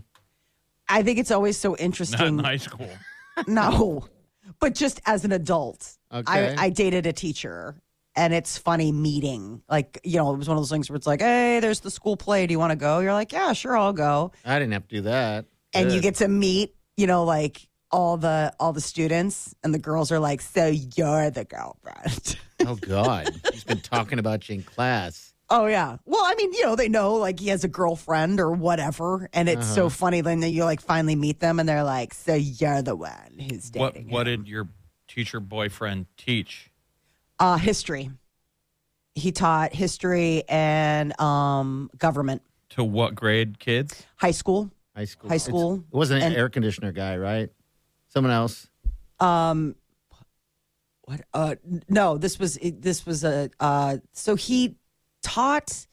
I 0.90 1.04
think 1.04 1.20
it's 1.20 1.32
always 1.32 1.58
so 1.58 1.70
Not 1.72 1.82
interesting. 1.82 2.26
in 2.28 2.40
high 2.40 2.58
school. 2.58 2.90
No, 3.48 4.06
but 4.60 4.76
just 4.76 5.00
as 5.06 5.24
an 5.24 5.32
adult, 5.32 5.96
Okay. 6.14 6.56
I, 6.58 6.66
I 6.66 6.70
dated 6.72 7.06
a 7.06 7.14
teacher, 7.14 7.76
and 8.20 8.34
it's 8.34 8.58
funny 8.58 8.92
meeting. 8.92 9.62
Like 9.70 10.00
you 10.04 10.18
know, 10.18 10.34
it 10.34 10.38
was 10.38 10.48
one 10.50 10.58
of 10.58 10.62
those 10.62 10.70
things 10.70 10.90
where 10.90 10.98
it's 10.98 11.08
like, 11.08 11.22
"Hey, 11.22 11.60
there's 11.62 11.80
the 11.80 11.90
school 11.90 12.18
play. 12.18 12.46
Do 12.46 12.52
you 12.52 12.60
want 12.60 12.72
to 12.72 12.76
go?" 12.76 13.00
You're 13.00 13.14
like, 13.14 13.32
"Yeah, 13.32 13.54
sure, 13.54 13.78
I'll 13.78 13.94
go." 13.94 14.32
I 14.46 14.60
didn't 14.60 14.74
have 14.74 14.88
to 14.90 14.96
do 14.98 15.02
that. 15.04 15.46
And 15.74 15.92
you 15.92 16.02
get 16.02 16.16
to 16.16 16.28
meet, 16.28 16.76
you 16.98 17.08
know, 17.08 17.24
like 17.24 17.68
all 17.92 18.18
the 18.18 18.54
all 18.60 18.74
the 18.74 18.82
students, 18.82 19.56
and 19.64 19.74
the 19.74 19.80
girls 19.80 20.12
are 20.12 20.20
like, 20.20 20.42
"So 20.42 20.68
you're 20.68 21.32
the 21.32 21.46
girlfriend." 21.46 22.38
Oh 22.68 22.76
God, 22.76 23.40
he's 23.54 23.64
been 23.64 23.80
talking 23.80 24.20
about 24.20 24.50
you 24.50 24.56
in 24.56 24.64
class. 24.64 25.34
Oh 25.50 25.66
yeah. 25.68 25.96
Well, 26.04 26.22
I 26.26 26.36
mean, 26.36 26.52
you 26.52 26.64
know, 26.64 26.76
they 26.76 26.90
know 26.90 27.16
like 27.16 27.40
he 27.40 27.48
has 27.48 27.64
a 27.64 27.70
girlfriend 27.70 28.42
or 28.42 28.52
whatever, 28.52 29.30
and 29.32 29.48
it's 29.48 29.66
Uh-huh. 29.66 29.76
so 29.76 29.90
funny 29.90 30.20
then 30.20 30.42
that 30.42 30.50
you 30.50 30.66
like 30.66 30.82
finally 30.82 31.16
meet 31.16 31.40
them, 31.40 31.62
and 31.62 31.70
they're 31.70 31.86
like, 31.86 32.14
"So 32.14 32.34
you're 32.36 32.82
the 32.82 32.98
one 32.98 33.40
who's 33.50 33.72
What 33.74 33.94
dating 33.94 34.10
What 34.12 34.28
him." 34.28 34.44
did 34.44 34.50
your 34.50 34.68
teacher 35.08 35.40
boyfriend 35.40 36.08
teach? 36.18 36.69
Uh, 37.40 37.58
history. 37.58 38.12
He 39.16 39.32
taught 39.32 39.74
history 39.74 40.44
and 40.50 41.20
um, 41.20 41.90
government, 41.98 42.42
To 42.72 42.84
what 42.84 43.16
grade 43.16 43.60
kids? 43.60 44.06
high 44.18 44.32
school. 44.32 44.72
High 44.96 45.06
school. 45.06 45.30
High 45.30 45.36
It's- 45.36 45.48
school. 45.48 45.76
it 45.76 45.96
wasn't 45.96 46.22
an 46.22 46.28
And- 46.28 46.36
air 46.38 46.50
conditioner 46.50 46.92
guy, 46.92 47.18
right? 47.18 47.50
Someone 48.10 48.32
else. 48.34 48.68
Um, 49.20 49.76
what? 51.04 51.22
Uh, 51.34 51.56
no, 51.90 52.18
this 52.18 52.40
was 52.40 52.58
this 52.62 53.06
was 53.06 53.24
a. 53.24 53.50
Uh, 53.60 53.98
so 54.14 54.36
he 54.36 54.76
taught, 55.24 55.88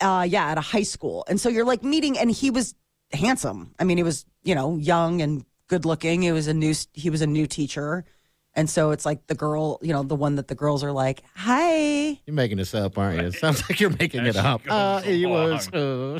uh, 0.00 0.26
yeah, 0.28 0.46
at 0.50 0.58
a 0.58 0.62
high 0.62 0.82
school, 0.82 1.24
and 1.28 1.40
so 1.40 1.48
you're 1.48 1.64
like 1.64 1.82
meeting, 1.82 2.18
and 2.18 2.30
he 2.30 2.50
was 2.50 2.74
handsome. 3.12 3.74
I 3.78 3.84
mean, 3.84 3.96
he 3.96 4.02
was 4.02 4.24
you 4.44 4.54
know 4.54 4.76
young 4.76 5.20
and 5.22 5.44
good 5.68 5.84
looking. 5.84 6.22
He 6.22 6.32
was 6.32 6.46
a 6.48 6.54
new 6.54 6.74
he 6.92 7.10
was 7.10 7.22
a 7.22 7.26
new 7.26 7.46
teacher, 7.46 8.04
and 8.54 8.68
so 8.68 8.90
it's 8.90 9.04
like 9.06 9.26
the 9.26 9.34
girl, 9.34 9.78
you 9.82 9.92
know, 9.92 10.02
the 10.02 10.14
one 10.16 10.36
that 10.36 10.48
the 10.48 10.54
girls 10.54 10.82
are 10.84 10.92
like, 10.92 11.22
"Hi." 11.34 12.20
You're 12.26 12.34
making 12.34 12.58
this 12.58 12.74
up, 12.74 12.98
aren't 12.98 13.20
you? 13.20 13.26
It 13.28 13.34
sounds 13.34 13.62
like 13.68 13.80
you're 13.80 13.90
making 13.98 14.26
it 14.26 14.36
up. 14.36 14.62
Uh, 14.68 15.00
he 15.02 15.24
was. 15.26 15.68
uh, 15.72 16.18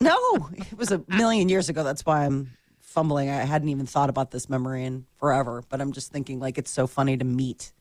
No, 0.00 0.48
it 0.52 0.76
was 0.76 0.90
a 0.92 1.02
million 1.08 1.48
years 1.48 1.68
ago. 1.68 1.84
That's 1.84 2.04
why 2.06 2.24
I'm 2.24 2.50
fumbling. 2.80 3.28
I 3.28 3.44
hadn't 3.44 3.68
even 3.68 3.86
thought 3.86 4.08
about 4.10 4.30
this 4.30 4.48
memory 4.48 4.84
in 4.84 5.06
forever, 5.16 5.62
but 5.68 5.80
I'm 5.80 5.92
just 5.92 6.10
thinking 6.12 6.38
like 6.40 6.58
it's 6.58 6.70
so 6.70 6.86
funny 6.86 7.16
to 7.16 7.24
meet 7.24 7.72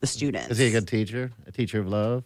the 0.00 0.06
students. 0.06 0.50
is 0.50 0.58
he 0.58 0.66
a 0.66 0.70
good 0.70 0.88
teacher? 0.88 1.30
A 1.46 1.52
teacher 1.52 1.80
of 1.80 1.88
love? 1.88 2.24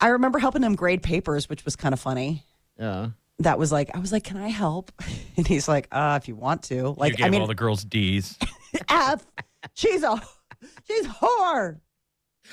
I 0.00 0.08
remember 0.08 0.38
helping 0.38 0.62
him 0.62 0.74
grade 0.76 1.02
papers, 1.02 1.48
which 1.48 1.64
was 1.64 1.76
kind 1.76 1.92
of 1.92 2.00
funny. 2.00 2.44
Yeah. 2.78 3.10
That 3.40 3.58
was 3.58 3.70
like, 3.72 3.90
I 3.94 3.98
was 3.98 4.12
like, 4.12 4.24
"Can 4.24 4.36
I 4.36 4.48
help?" 4.48 4.92
And 5.36 5.46
he's 5.46 5.66
like, 5.68 5.88
"Uh, 5.92 6.18
if 6.20 6.28
you 6.28 6.34
want 6.36 6.64
to." 6.64 6.88
Like, 6.98 7.12
you 7.12 7.16
gave 7.18 7.26
I 7.26 7.30
mean, 7.30 7.40
all 7.40 7.46
the 7.46 7.54
girls 7.54 7.84
D's. 7.84 8.36
F. 8.90 9.24
She's 9.74 10.02
a, 10.02 10.20
she's 10.86 11.06
whore. 11.06 11.80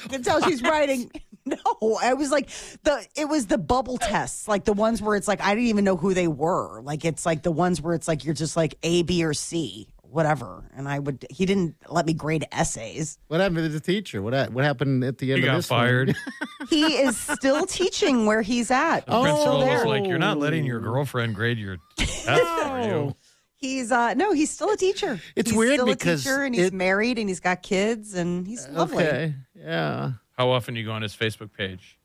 You 0.04 0.10
can 0.10 0.24
tell 0.24 0.42
she's 0.42 0.62
writing. 0.62 1.12
No, 1.82 1.98
I 2.02 2.14
was 2.14 2.30
like 2.30 2.50
the. 2.84 3.06
It 3.16 3.30
was 3.30 3.48
the 3.48 3.58
bubble 3.58 3.98
tests, 3.98 4.50
like 4.50 4.66
the 4.66 4.74
ones 4.74 5.02
where 5.02 5.16
it's 5.16 5.30
like 5.30 5.42
I 5.42 5.56
didn't 5.56 5.70
even 5.70 5.86
know 5.86 5.96
who 5.96 6.14
they 6.14 6.28
were. 6.28 6.82
Like 6.82 7.06
it's 7.06 7.26
like 7.26 7.44
the 7.44 7.52
ones 7.52 7.82
where 7.82 7.94
it's 7.94 8.08
like 8.08 8.26
you're 8.26 8.34
just 8.34 8.58
like 8.58 8.76
A, 8.84 9.04
B, 9.04 9.24
or 9.24 9.34
C, 9.34 9.88
whatever. 10.02 10.70
And 10.76 10.90
I 10.90 11.00
would. 11.00 11.26
He 11.30 11.46
didn't 11.46 11.76
let 11.88 12.06
me 12.06 12.14
grade 12.14 12.46
essays. 12.52 13.18
What 13.28 13.40
happened 13.40 13.60
to 13.60 13.70
the 13.70 13.80
teacher? 13.80 14.22
What 14.22 14.34
ha- 14.34 14.48
What 14.52 14.66
happened 14.66 15.06
at 15.06 15.20
the 15.20 15.32
end 15.32 15.40
He 15.40 15.48
of 15.48 15.52
got 15.52 15.56
this 15.58 15.68
fired. 15.68 16.16
He 16.70 16.98
is 16.98 17.16
still 17.16 17.66
teaching 17.66 18.26
where 18.26 18.42
he's 18.42 18.70
at. 18.70 19.06
The 19.06 19.22
principal 19.22 19.62
there. 19.62 19.74
was 19.74 19.84
oh. 19.86 19.88
like, 19.88 20.06
"You're 20.06 20.18
not 20.18 20.38
letting 20.38 20.66
your 20.66 20.82
girlfriend 20.82 21.34
grade 21.34 21.58
your 21.58 21.78
tests 21.96 22.26
for 22.26 22.82
you." 22.82 23.16
He's 23.60 23.92
uh 23.92 24.14
no, 24.14 24.34
he's 24.34 24.52
still 24.52 24.70
a 24.70 24.78
teacher. 24.78 25.20
It's 25.36 25.50
he's 25.50 25.58
weird 25.58 25.74
still 25.74 25.86
because 25.88 26.22
a 26.22 26.30
teacher 26.30 26.44
and 26.44 26.54
he's 26.56 26.66
it- 26.68 26.74
married 26.74 27.18
and 27.18 27.28
he's 27.28 27.40
got 27.40 27.64
kids 27.64 28.14
and 28.14 28.48
he's 28.48 28.68
lovely. 28.70 29.04
Okay. 29.06 29.34
Yeah. 29.56 30.12
How 30.38 30.50
often 30.50 30.76
do 30.76 30.80
you 30.80 30.86
go 30.86 30.92
on 30.94 31.02
his 31.02 31.16
Facebook 31.16 31.52
page? 31.52 31.98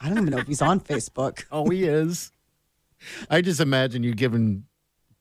I 0.00 0.08
don't 0.08 0.18
even 0.18 0.30
know 0.30 0.38
if 0.38 0.46
he's 0.46 0.60
on 0.62 0.78
Facebook. 0.92 1.44
Oh, 1.50 1.68
he 1.70 1.84
is. 1.84 2.30
I 3.30 3.40
just 3.40 3.60
imagine 3.60 4.02
you 4.02 4.14
giving 4.14 4.64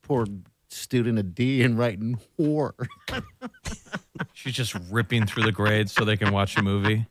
poor 0.02 0.26
student 0.70 1.18
a 1.18 1.24
D 1.24 1.64
and 1.64 1.78
writing 1.80 2.20
whore. 2.38 2.74
She's 4.34 4.54
just 4.54 4.76
ripping 4.92 5.26
through 5.26 5.44
the 5.44 5.52
grades 5.54 5.94
so 5.94 6.04
they 6.04 6.18
can 6.18 6.34
watch 6.34 6.58
a 6.58 6.62
movie. 6.62 7.06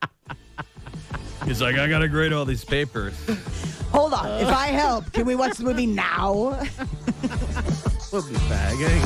He's 1.46 1.62
like, 1.62 1.76
I 1.76 1.88
gotta 1.88 2.08
grade 2.08 2.32
all 2.32 2.44
these 2.44 2.64
papers. 2.64 3.14
Hold 3.92 4.12
on. 4.12 4.26
If 4.42 4.48
I 4.48 4.66
help, 4.68 5.12
can 5.12 5.24
we 5.24 5.36
watch 5.36 5.56
the 5.56 5.64
movie 5.64 5.86
now? 5.86 6.60
We'll 8.16 8.24
be 8.24 8.32
bagging. 8.48 9.04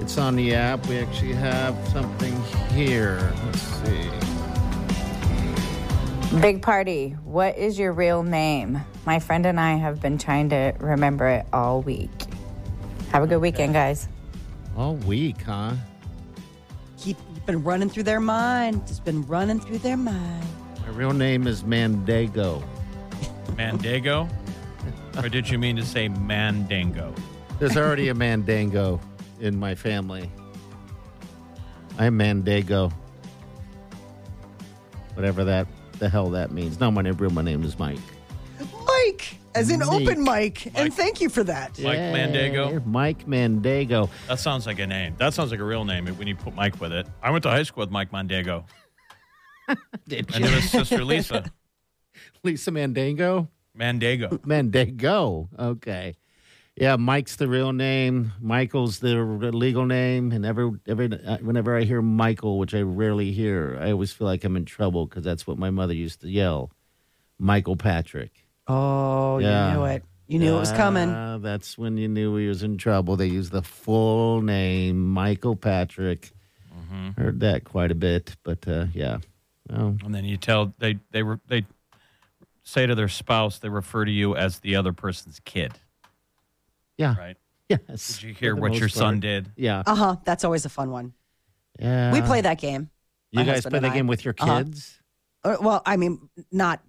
It's 0.00 0.18
on 0.18 0.34
the 0.34 0.56
app. 0.56 0.84
We 0.88 0.98
actually 0.98 1.34
have 1.34 1.76
something 1.90 2.34
here. 2.72 3.32
Let's 3.44 3.62
see. 3.62 4.27
Big 6.28 6.60
party. 6.60 7.16
What 7.24 7.56
is 7.56 7.78
your 7.78 7.94
real 7.94 8.22
name? 8.22 8.84
My 9.06 9.18
friend 9.18 9.46
and 9.46 9.58
I 9.58 9.76
have 9.76 9.98
been 10.02 10.18
trying 10.18 10.50
to 10.50 10.74
remember 10.78 11.26
it 11.26 11.46
all 11.54 11.80
week. 11.80 12.10
Have 13.12 13.22
a 13.22 13.26
good 13.26 13.40
weekend, 13.40 13.72
guys. 13.72 14.08
All 14.76 14.96
week, 14.96 15.40
huh? 15.40 15.72
Keep 16.98 17.16
been 17.46 17.64
running 17.64 17.88
through 17.88 18.02
their 18.02 18.20
mind. 18.20 18.86
Just 18.86 19.06
been 19.06 19.22
running 19.22 19.58
through 19.58 19.78
their 19.78 19.96
mind. 19.96 20.44
My 20.82 20.90
real 20.90 21.14
name 21.14 21.46
is 21.46 21.62
Mandego. 21.62 22.62
Mandego? 23.52 24.28
or 25.16 25.30
did 25.30 25.48
you 25.48 25.58
mean 25.58 25.76
to 25.76 25.84
say 25.84 26.10
Mandango? 26.10 27.18
There's 27.58 27.78
already 27.78 28.10
a 28.10 28.14
Mandango 28.14 29.00
in 29.40 29.58
my 29.58 29.74
family. 29.74 30.30
I'm 31.98 32.18
Mandego. 32.18 32.92
Whatever 35.14 35.42
that 35.44 35.66
the 35.98 36.08
hell 36.08 36.30
that 36.30 36.50
means. 36.52 36.80
No, 36.80 36.90
my 36.90 37.02
name, 37.02 37.16
real 37.16 37.30
my 37.30 37.42
name 37.42 37.62
is 37.64 37.78
Mike. 37.78 37.98
Mike, 38.86 39.36
as 39.54 39.70
in 39.70 39.80
Mike. 39.80 39.88
open 39.88 40.22
mic. 40.24 40.66
And 40.66 40.88
Mike. 40.88 40.92
thank 40.94 41.20
you 41.20 41.28
for 41.28 41.44
that. 41.44 41.78
Mike 41.80 41.98
Mandego? 41.98 42.84
Mike 42.86 43.26
Mandego. 43.26 44.10
That 44.26 44.38
sounds 44.40 44.66
like 44.66 44.78
a 44.78 44.86
name. 44.86 45.14
That 45.18 45.34
sounds 45.34 45.50
like 45.50 45.60
a 45.60 45.64
real 45.64 45.84
name 45.84 46.06
when 46.06 46.26
you 46.26 46.34
put 46.34 46.54
Mike 46.54 46.80
with 46.80 46.92
it. 46.92 47.06
I 47.22 47.30
went 47.30 47.42
to 47.44 47.50
high 47.50 47.62
school 47.62 47.82
with 47.82 47.90
Mike 47.90 48.10
Mandego. 48.10 48.64
Did 50.08 50.34
And 50.34 50.44
then 50.44 50.52
his 50.52 50.70
sister 50.70 51.04
Lisa. 51.04 51.44
Lisa 52.42 52.70
Mandango? 52.70 53.48
Mandego. 53.78 54.30
Mandego. 54.38 55.48
Okay. 55.58 56.16
Yeah, 56.80 56.96
Mike's 56.96 57.36
the 57.36 57.48
real 57.48 57.72
name. 57.72 58.32
Michael's 58.40 59.00
the 59.00 59.16
legal 59.16 59.84
name. 59.86 60.30
And 60.32 60.46
every, 60.46 60.70
every 60.86 61.06
uh, 61.12 61.38
whenever 61.38 61.76
I 61.76 61.82
hear 61.84 62.00
Michael, 62.02 62.58
which 62.58 62.74
I 62.74 62.82
rarely 62.82 63.32
hear, 63.32 63.76
I 63.80 63.90
always 63.90 64.12
feel 64.12 64.26
like 64.26 64.44
I'm 64.44 64.56
in 64.56 64.64
trouble 64.64 65.06
because 65.06 65.24
that's 65.24 65.46
what 65.46 65.58
my 65.58 65.70
mother 65.70 65.94
used 65.94 66.20
to 66.20 66.28
yell. 66.30 66.70
Michael 67.38 67.76
Patrick. 67.76 68.30
Oh, 68.66 69.38
Yeah. 69.38 69.68
you 69.72 69.74
knew 69.78 69.84
it. 69.86 70.04
You 70.28 70.38
knew 70.38 70.56
it 70.56 70.60
was 70.60 70.72
coming. 70.72 71.10
That's 71.42 71.78
when 71.78 71.96
you 71.96 72.06
knew 72.06 72.36
he 72.36 72.48
was 72.48 72.62
in 72.62 72.76
trouble. 72.76 73.16
They 73.16 73.28
used 73.28 73.50
the 73.50 73.62
full 73.62 74.42
name, 74.42 75.08
Michael 75.08 75.56
Patrick. 75.56 76.30
Mm-hmm. 76.76 77.20
Heard 77.20 77.40
that 77.40 77.64
quite 77.64 77.90
a 77.90 77.94
bit, 77.94 78.36
but 78.44 78.68
uh, 78.68 78.86
yeah. 78.92 79.18
Well, 79.70 79.96
And 80.04 80.14
then 80.14 80.24
you 80.26 80.36
tell 80.36 80.74
they 80.78 80.98
they 81.10 81.22
were 81.22 81.40
they 81.48 81.64
say 82.62 82.86
to 82.86 82.94
their 82.94 83.08
spouse 83.08 83.58
they 83.58 83.68
refer 83.70 84.04
to 84.04 84.10
you 84.10 84.36
as 84.36 84.58
the 84.60 84.76
other 84.76 84.92
person's 84.92 85.40
kid, 85.44 85.72
yeah. 86.98 87.16
right? 87.16 87.36
Yes. 87.68 88.14
Did 88.18 88.22
you 88.22 88.34
hear 88.34 88.56
what 88.56 88.72
your 88.74 88.82
most 88.84 88.94
son 88.96 89.20
did? 89.20 89.50
Yeah. 89.56 89.82
Uh 89.86 89.94
huh. 89.94 90.16
That's 90.24 90.42
always 90.44 90.64
a 90.64 90.68
fun 90.70 90.90
one. 90.90 91.12
yeah. 91.78 92.12
we 92.12 92.20
play 92.22 92.40
that 92.40 92.58
game. 92.58 92.90
You 93.30 93.44
guys 93.44 93.64
play 93.66 93.78
that 93.80 93.90
I. 93.92 93.94
game 93.94 94.06
with 94.06 94.24
your 94.24 94.34
Uh-huh. 94.38 94.64
kids? 94.64 94.98
Uh, 95.44 95.56
well, 95.60 95.82
I 95.86 95.96
mean, 95.98 96.28
not 96.50 96.80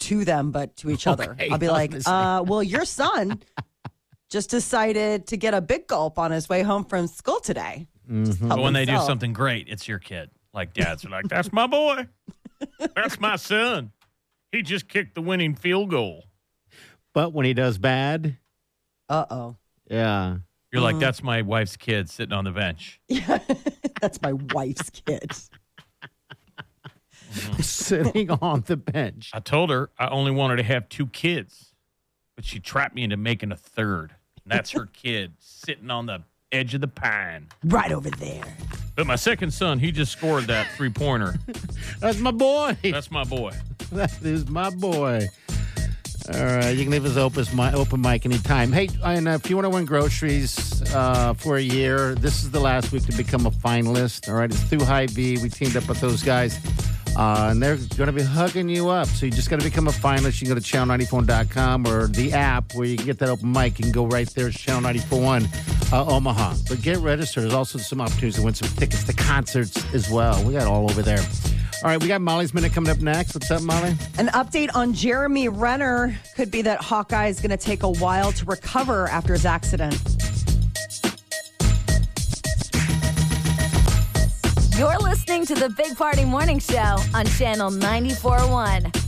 to 0.00 0.24
them, 0.24 0.50
but 0.50 0.76
to 0.78 0.90
each 0.90 1.06
other. 1.06 1.30
Okay, 1.32 1.48
I'll 1.50 1.58
be 1.58 1.68
like, 1.68 1.92
uh, 2.06 2.44
well, 2.46 2.62
your 2.62 2.84
son 2.84 3.40
just 4.30 4.50
decided 4.50 5.26
to 5.28 5.36
get 5.36 5.54
a 5.54 5.60
big 5.60 5.86
gulp 5.86 6.18
on 6.18 6.30
his 6.32 6.48
way 6.48 6.62
home 6.62 6.84
from 6.84 7.06
school 7.06 7.40
today. 7.40 7.86
Mm-hmm. 8.10 8.48
But 8.48 8.58
when 8.58 8.72
they 8.72 8.84
do 8.84 8.98
something 9.00 9.32
great, 9.32 9.68
it's 9.68 9.86
your 9.88 9.98
kid. 10.00 10.30
Like 10.52 10.72
dads 10.74 11.04
are 11.04 11.10
like, 11.10 11.28
"That's 11.28 11.52
my 11.52 11.66
boy. 11.68 12.06
That's 12.96 13.20
my 13.20 13.36
son. 13.36 13.92
He 14.50 14.62
just 14.62 14.88
kicked 14.88 15.14
the 15.14 15.20
winning 15.22 15.54
field 15.54 15.90
goal." 15.90 16.24
But 17.14 17.32
when 17.32 17.46
he 17.46 17.54
does 17.54 17.78
bad, 17.78 18.36
Uh 19.08 19.24
oh. 19.30 19.56
yeah. 19.90 20.36
You're 20.70 20.82
Mm-hmm. 20.82 20.84
like, 20.84 20.98
"That's 20.98 21.22
my 21.22 21.40
wife's 21.42 21.76
kid 21.78 22.10
sitting 22.10 22.34
on 22.34 22.44
the 22.44 22.50
bench." 22.50 23.00
Yeah. 23.08 23.38
That's 24.02 24.20
my 24.20 24.34
wife's 24.34 24.90
kid. 24.90 25.32
sitting 27.60 28.30
on 28.30 28.64
the 28.66 28.76
bench. 28.76 29.30
I 29.34 29.40
told 29.40 29.70
her 29.70 29.90
I 29.98 30.08
only 30.08 30.30
wanted 30.30 30.56
to 30.56 30.62
have 30.62 30.88
two 30.88 31.06
kids, 31.06 31.72
but 32.36 32.44
she 32.44 32.60
trapped 32.60 32.94
me 32.94 33.02
into 33.02 33.16
making 33.16 33.52
a 33.52 33.56
third. 33.56 34.14
And 34.44 34.52
that's 34.52 34.70
her 34.72 34.86
kid 34.92 35.32
sitting 35.38 35.90
on 35.90 36.06
the 36.06 36.22
edge 36.52 36.74
of 36.74 36.80
the 36.80 36.88
pine. 36.88 37.48
Right 37.64 37.92
over 37.92 38.10
there. 38.10 38.44
But 38.94 39.06
my 39.06 39.16
second 39.16 39.52
son, 39.52 39.78
he 39.78 39.92
just 39.92 40.12
scored 40.12 40.44
that 40.48 40.68
three 40.76 40.90
pointer. 40.90 41.36
That's 42.00 42.18
my 42.18 42.30
boy. 42.30 42.76
That's 42.82 43.10
my 43.10 43.24
boy. 43.24 43.52
That 43.92 44.12
is 44.22 44.48
my 44.48 44.70
boy. 44.70 45.28
All 46.34 46.44
right, 46.44 46.76
you 46.76 46.82
can 46.82 46.92
leave 46.92 47.06
us 47.06 47.16
open, 47.16 47.46
my 47.54 47.72
open 47.72 48.02
mic 48.02 48.26
anytime. 48.26 48.70
Hey, 48.70 48.90
and 49.02 49.26
uh, 49.26 49.30
if 49.32 49.48
you 49.48 49.56
want 49.56 49.64
to 49.64 49.70
win 49.70 49.86
groceries 49.86 50.82
uh, 50.94 51.32
for 51.32 51.56
a 51.56 51.62
year, 51.62 52.14
this 52.16 52.42
is 52.42 52.50
the 52.50 52.60
last 52.60 52.92
week 52.92 53.04
to 53.06 53.16
become 53.16 53.46
a 53.46 53.50
finalist. 53.50 54.28
All 54.28 54.34
right, 54.34 54.50
it's 54.50 54.60
through 54.64 54.84
Hy-Vee. 54.84 55.38
We 55.38 55.48
teamed 55.48 55.74
up 55.76 55.88
with 55.88 56.02
those 56.02 56.22
guys, 56.22 56.58
uh, 57.16 57.48
and 57.50 57.62
they're 57.62 57.76
going 57.96 58.08
to 58.08 58.12
be 58.12 58.22
hugging 58.22 58.68
you 58.68 58.90
up. 58.90 59.06
So 59.06 59.24
you 59.24 59.32
just 59.32 59.48
got 59.48 59.58
to 59.60 59.64
become 59.64 59.88
a 59.88 59.90
finalist. 59.90 60.42
You 60.42 60.48
can 60.48 60.56
go 60.56 60.60
to 60.60 60.66
channel94.com 60.66 61.86
or 61.86 62.08
the 62.08 62.34
app 62.34 62.74
where 62.74 62.86
you 62.86 62.98
can 62.98 63.06
get 63.06 63.18
that 63.20 63.30
open 63.30 63.50
mic. 63.50 63.76
Can 63.76 63.90
go 63.90 64.06
right 64.06 64.28
there, 64.28 64.50
Channel 64.50 64.82
941 64.82 65.48
uh, 65.92 66.14
Omaha. 66.14 66.56
But 66.68 66.82
get 66.82 66.98
registered. 66.98 67.44
There's 67.44 67.54
also 67.54 67.78
some 67.78 68.02
opportunities 68.02 68.34
to 68.34 68.42
win 68.42 68.52
some 68.52 68.68
tickets 68.76 69.04
to 69.04 69.14
concerts 69.14 69.82
as 69.94 70.10
well. 70.10 70.44
We 70.44 70.52
got 70.52 70.66
all 70.66 70.90
over 70.90 71.00
there. 71.00 71.24
All 71.80 71.88
right, 71.88 72.02
we 72.02 72.08
got 72.08 72.20
Molly's 72.20 72.52
Minute 72.52 72.72
coming 72.72 72.90
up 72.90 72.98
next. 72.98 73.34
What's 73.34 73.52
up, 73.52 73.62
Molly? 73.62 73.90
An 74.18 74.26
update 74.28 74.68
on 74.74 74.92
Jeremy 74.92 75.48
Renner 75.48 76.18
could 76.34 76.50
be 76.50 76.60
that 76.62 76.80
Hawkeye 76.80 77.28
is 77.28 77.40
going 77.40 77.52
to 77.52 77.56
take 77.56 77.84
a 77.84 77.88
while 77.88 78.32
to 78.32 78.44
recover 78.46 79.06
after 79.08 79.32
his 79.32 79.46
accident. 79.46 79.94
You're 84.76 84.98
listening 84.98 85.46
to 85.46 85.54
the 85.54 85.72
Big 85.76 85.96
Party 85.96 86.24
Morning 86.24 86.58
Show 86.58 86.96
on 87.14 87.26
Channel 87.26 87.70
94.1. 87.70 89.07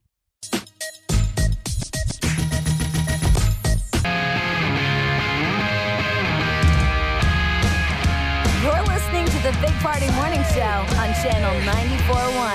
Big 9.61 9.71
Party 9.79 10.09
Morning 10.11 10.43
Show 10.53 10.85
on 10.97 11.13
Channel 11.21 11.53
94.1. 11.71 12.53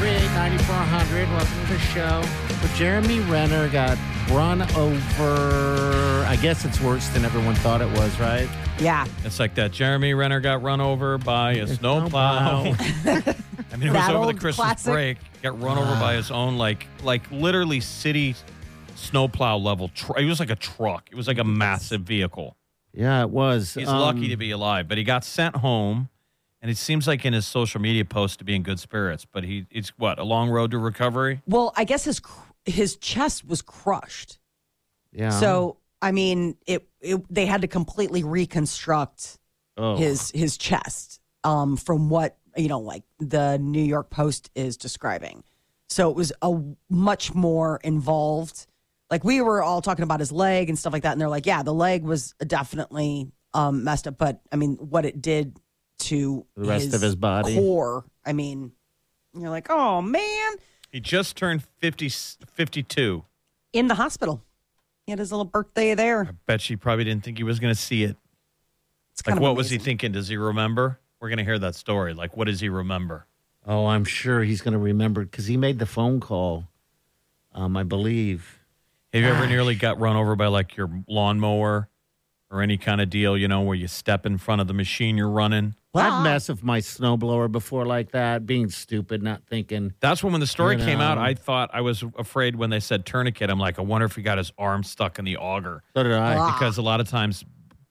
938-9400. 0.00 1.30
Welcome 1.30 1.66
to 1.66 1.72
the 1.74 1.78
show. 1.78 2.22
But 2.62 2.70
Jeremy 2.76 3.20
Renner 3.20 3.68
got 3.68 3.98
run 4.30 4.62
over. 4.76 6.24
I 6.26 6.36
guess 6.40 6.64
it's 6.64 6.80
worse 6.80 7.06
than 7.08 7.24
everyone 7.26 7.54
thought 7.56 7.82
it 7.82 7.90
was, 7.98 8.18
right? 8.18 8.48
Yeah. 8.78 9.06
It's 9.24 9.38
like 9.38 9.54
that 9.56 9.72
Jeremy 9.72 10.14
Renner 10.14 10.40
got 10.40 10.62
run 10.62 10.80
over 10.80 11.18
by 11.18 11.52
a 11.52 11.66
snowplow. 11.66 12.74
I 13.04 13.76
mean, 13.76 13.88
it 13.88 13.92
was 13.92 13.92
That 13.92 14.10
over 14.14 14.26
the 14.26 14.32
old 14.32 14.40
Christmas 14.40 14.54
classic. 14.66 14.92
break. 14.92 15.18
Got 15.42 15.60
run 15.60 15.76
over 15.76 16.00
by 16.00 16.14
his 16.14 16.30
own, 16.30 16.56
like, 16.56 16.86
like 17.02 17.30
literally 17.30 17.80
city 17.80 18.34
snowplow 18.94 19.58
level. 19.58 19.88
Tr- 19.94 20.18
it 20.18 20.24
was 20.24 20.40
like 20.40 20.50
a 20.50 20.56
truck. 20.56 21.08
It 21.12 21.14
was 21.16 21.26
like 21.28 21.38
a 21.38 21.44
massive 21.44 22.02
vehicle. 22.02 22.56
Yeah, 22.92 23.22
it 23.22 23.30
was. 23.30 23.74
He's 23.74 23.88
Um, 23.88 24.00
lucky 24.00 24.28
to 24.28 24.36
be 24.36 24.50
alive, 24.50 24.88
but 24.88 24.98
he 24.98 25.04
got 25.04 25.24
sent 25.24 25.56
home, 25.56 26.08
and 26.60 26.70
it 26.70 26.76
seems 26.76 27.06
like 27.06 27.24
in 27.24 27.32
his 27.32 27.46
social 27.46 27.80
media 27.80 28.04
post 28.04 28.38
to 28.40 28.44
be 28.44 28.54
in 28.54 28.62
good 28.62 28.80
spirits. 28.80 29.24
But 29.24 29.44
he, 29.44 29.66
it's 29.70 29.90
what 29.90 30.18
a 30.18 30.24
long 30.24 30.50
road 30.50 30.70
to 30.72 30.78
recovery. 30.78 31.42
Well, 31.46 31.72
I 31.76 31.84
guess 31.84 32.04
his 32.04 32.20
his 32.64 32.96
chest 32.96 33.46
was 33.46 33.62
crushed. 33.62 34.38
Yeah. 35.12 35.30
So, 35.30 35.78
I 36.02 36.12
mean, 36.12 36.56
it, 36.66 36.88
it 37.00 37.22
they 37.32 37.46
had 37.46 37.62
to 37.62 37.68
completely 37.68 38.22
reconstruct 38.24 39.38
oh. 39.76 39.96
his 39.96 40.30
his 40.32 40.56
chest 40.58 41.20
um, 41.44 41.76
from 41.76 42.08
what 42.08 42.36
you 42.56 42.68
know, 42.68 42.80
like 42.80 43.04
the 43.18 43.58
New 43.58 43.82
York 43.82 44.10
Post 44.10 44.50
is 44.54 44.76
describing. 44.76 45.44
So 45.88 46.10
it 46.10 46.16
was 46.16 46.32
a 46.42 46.60
much 46.88 47.34
more 47.34 47.80
involved. 47.82 48.66
Like 49.10 49.24
we 49.24 49.40
were 49.40 49.62
all 49.62 49.82
talking 49.82 50.02
about 50.04 50.20
his 50.20 50.30
leg 50.30 50.68
and 50.68 50.78
stuff 50.78 50.92
like 50.92 51.02
that, 51.02 51.12
and 51.12 51.20
they're 51.20 51.28
like, 51.28 51.46
"Yeah, 51.46 51.62
the 51.62 51.74
leg 51.74 52.04
was 52.04 52.34
definitely 52.46 53.32
um, 53.54 53.82
messed 53.84 54.06
up." 54.06 54.18
But 54.18 54.40
I 54.52 54.56
mean, 54.56 54.76
what 54.76 55.04
it 55.04 55.20
did 55.20 55.58
to 56.00 56.46
The 56.56 56.68
rest 56.68 56.94
of 56.94 57.00
his 57.02 57.16
body. 57.16 57.54
core, 57.56 58.04
I 58.24 58.32
mean, 58.32 58.72
you're 59.34 59.50
like, 59.50 59.66
"Oh 59.68 60.00
man!" 60.00 60.52
He 60.92 61.00
just 61.00 61.36
turned 61.36 61.62
50, 61.78 62.08
52. 62.08 63.24
In 63.72 63.86
the 63.88 63.94
hospital, 63.94 64.42
he 65.06 65.12
had 65.12 65.18
his 65.20 65.30
little 65.30 65.44
birthday 65.44 65.94
there. 65.94 66.26
I 66.28 66.32
bet 66.46 66.60
she 66.60 66.74
probably 66.76 67.04
didn't 67.04 67.22
think 67.22 67.36
he 67.38 67.44
was 67.44 67.60
going 67.60 67.72
to 67.72 67.80
see 67.80 68.02
it. 68.02 68.16
It's 69.12 69.22
kind 69.22 69.36
Like, 69.36 69.40
of 69.40 69.42
what 69.42 69.56
was 69.56 69.70
he 69.70 69.78
thinking? 69.78 70.10
Does 70.12 70.26
he 70.28 70.36
remember? 70.36 70.98
We're 71.20 71.28
going 71.28 71.38
to 71.38 71.44
hear 71.44 71.58
that 71.60 71.74
story. 71.76 72.12
Like, 72.14 72.36
what 72.36 72.46
does 72.46 72.58
he 72.60 72.68
remember? 72.68 73.26
Oh, 73.66 73.86
I'm 73.86 74.04
sure 74.04 74.42
he's 74.42 74.62
going 74.62 74.72
to 74.72 74.78
remember 74.78 75.22
because 75.22 75.46
he 75.46 75.56
made 75.56 75.78
the 75.78 75.86
phone 75.86 76.18
call. 76.18 76.64
Um, 77.54 77.76
I 77.76 77.82
believe. 77.84 78.58
Have 79.12 79.22
you 79.22 79.28
ever 79.28 79.46
nearly 79.46 79.74
got 79.74 79.98
run 79.98 80.16
over 80.16 80.36
by 80.36 80.46
like 80.46 80.76
your 80.76 80.88
lawnmower 81.08 81.88
or 82.50 82.62
any 82.62 82.76
kind 82.76 83.00
of 83.00 83.10
deal, 83.10 83.36
you 83.36 83.48
know, 83.48 83.60
where 83.62 83.74
you 83.76 83.88
step 83.88 84.24
in 84.26 84.38
front 84.38 84.60
of 84.60 84.66
the 84.68 84.74
machine 84.74 85.16
you're 85.16 85.28
running? 85.30 85.74
I've 85.92 86.22
messed 86.22 86.48
with 86.48 86.62
my 86.62 86.78
snowblower 86.78 87.50
before 87.50 87.84
like 87.84 88.12
that, 88.12 88.46
being 88.46 88.70
stupid, 88.70 89.24
not 89.24 89.42
thinking. 89.48 89.92
That's 89.98 90.22
when 90.22 90.32
when 90.32 90.40
the 90.40 90.46
story 90.46 90.76
You 90.78 90.84
came 90.84 91.00
out, 91.00 91.16
know. 91.16 91.24
I 91.24 91.34
thought 91.34 91.70
I 91.72 91.80
was 91.80 92.04
afraid 92.16 92.54
when 92.54 92.70
they 92.70 92.78
said 92.78 93.04
tourniquet. 93.04 93.50
I'm 93.50 93.58
like, 93.58 93.80
I 93.80 93.82
wonder 93.82 94.04
if 94.06 94.14
he 94.14 94.22
got 94.22 94.38
his 94.38 94.52
arm 94.56 94.84
stuck 94.84 95.18
in 95.18 95.24
the 95.24 95.36
auger. 95.36 95.82
So 95.96 96.04
did 96.04 96.12
I. 96.12 96.52
Because 96.52 96.78
a 96.78 96.82
lot 96.82 97.00
of 97.00 97.08
times, 97.08 97.44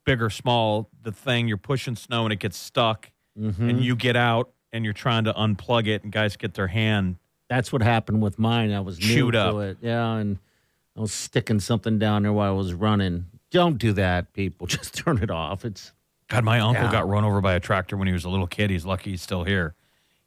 big 0.05 0.21
or 0.21 0.29
small, 0.29 0.89
the 1.01 1.11
thing 1.11 1.49
you're 1.49 1.57
pushing 1.57 1.97
snow 1.97 2.23
and 2.23 2.31
it 2.33 2.39
gets 2.39 2.57
stuck, 2.57 3.11
Mm-hmm. 3.37 3.69
and 3.69 3.81
you 3.83 3.95
get 3.95 4.17
out 4.17 4.49
and 4.73 4.83
you're 4.83 4.93
trying 4.93 5.23
to 5.23 5.31
unplug 5.33 5.87
it, 5.87 6.03
and 6.03 6.11
guys 6.11 6.35
get 6.35 6.55
their 6.55 6.67
hand. 6.67 7.15
That's 7.49 7.71
what 7.71 7.81
happened 7.81 8.21
with 8.21 8.37
mine. 8.37 8.71
I 8.73 8.81
was 8.81 8.99
new 8.99 9.05
Chewed 9.05 9.33
to 9.33 9.39
up. 9.41 9.55
it. 9.61 9.77
Yeah, 9.81 10.15
and 10.15 10.39
I 10.99 11.01
was 11.01 11.13
sticking 11.13 11.61
something 11.61 11.97
down 11.97 12.23
there 12.23 12.33
while 12.33 12.49
I 12.49 12.55
was 12.55 12.73
running. 12.73 13.25
Don't 13.51 13.77
do 13.77 13.93
that, 13.93 14.33
people. 14.33 14.67
Just 14.75 14.93
turn 14.93 15.23
it 15.23 15.31
off. 15.31 15.63
It's 15.63 15.93
God, 16.27 16.43
my 16.43 16.59
uncle 16.59 16.83
Yeah. 16.83 16.91
got 16.91 17.07
run 17.07 17.23
over 17.23 17.39
by 17.41 17.53
a 17.53 17.59
tractor 17.59 17.95
when 17.97 18.07
he 18.07 18.13
was 18.13 18.25
a 18.25 18.29
little 18.29 18.47
kid. 18.47 18.69
He's 18.69 18.85
lucky 18.85 19.11
he's 19.11 19.21
still 19.21 19.45
here. 19.45 19.73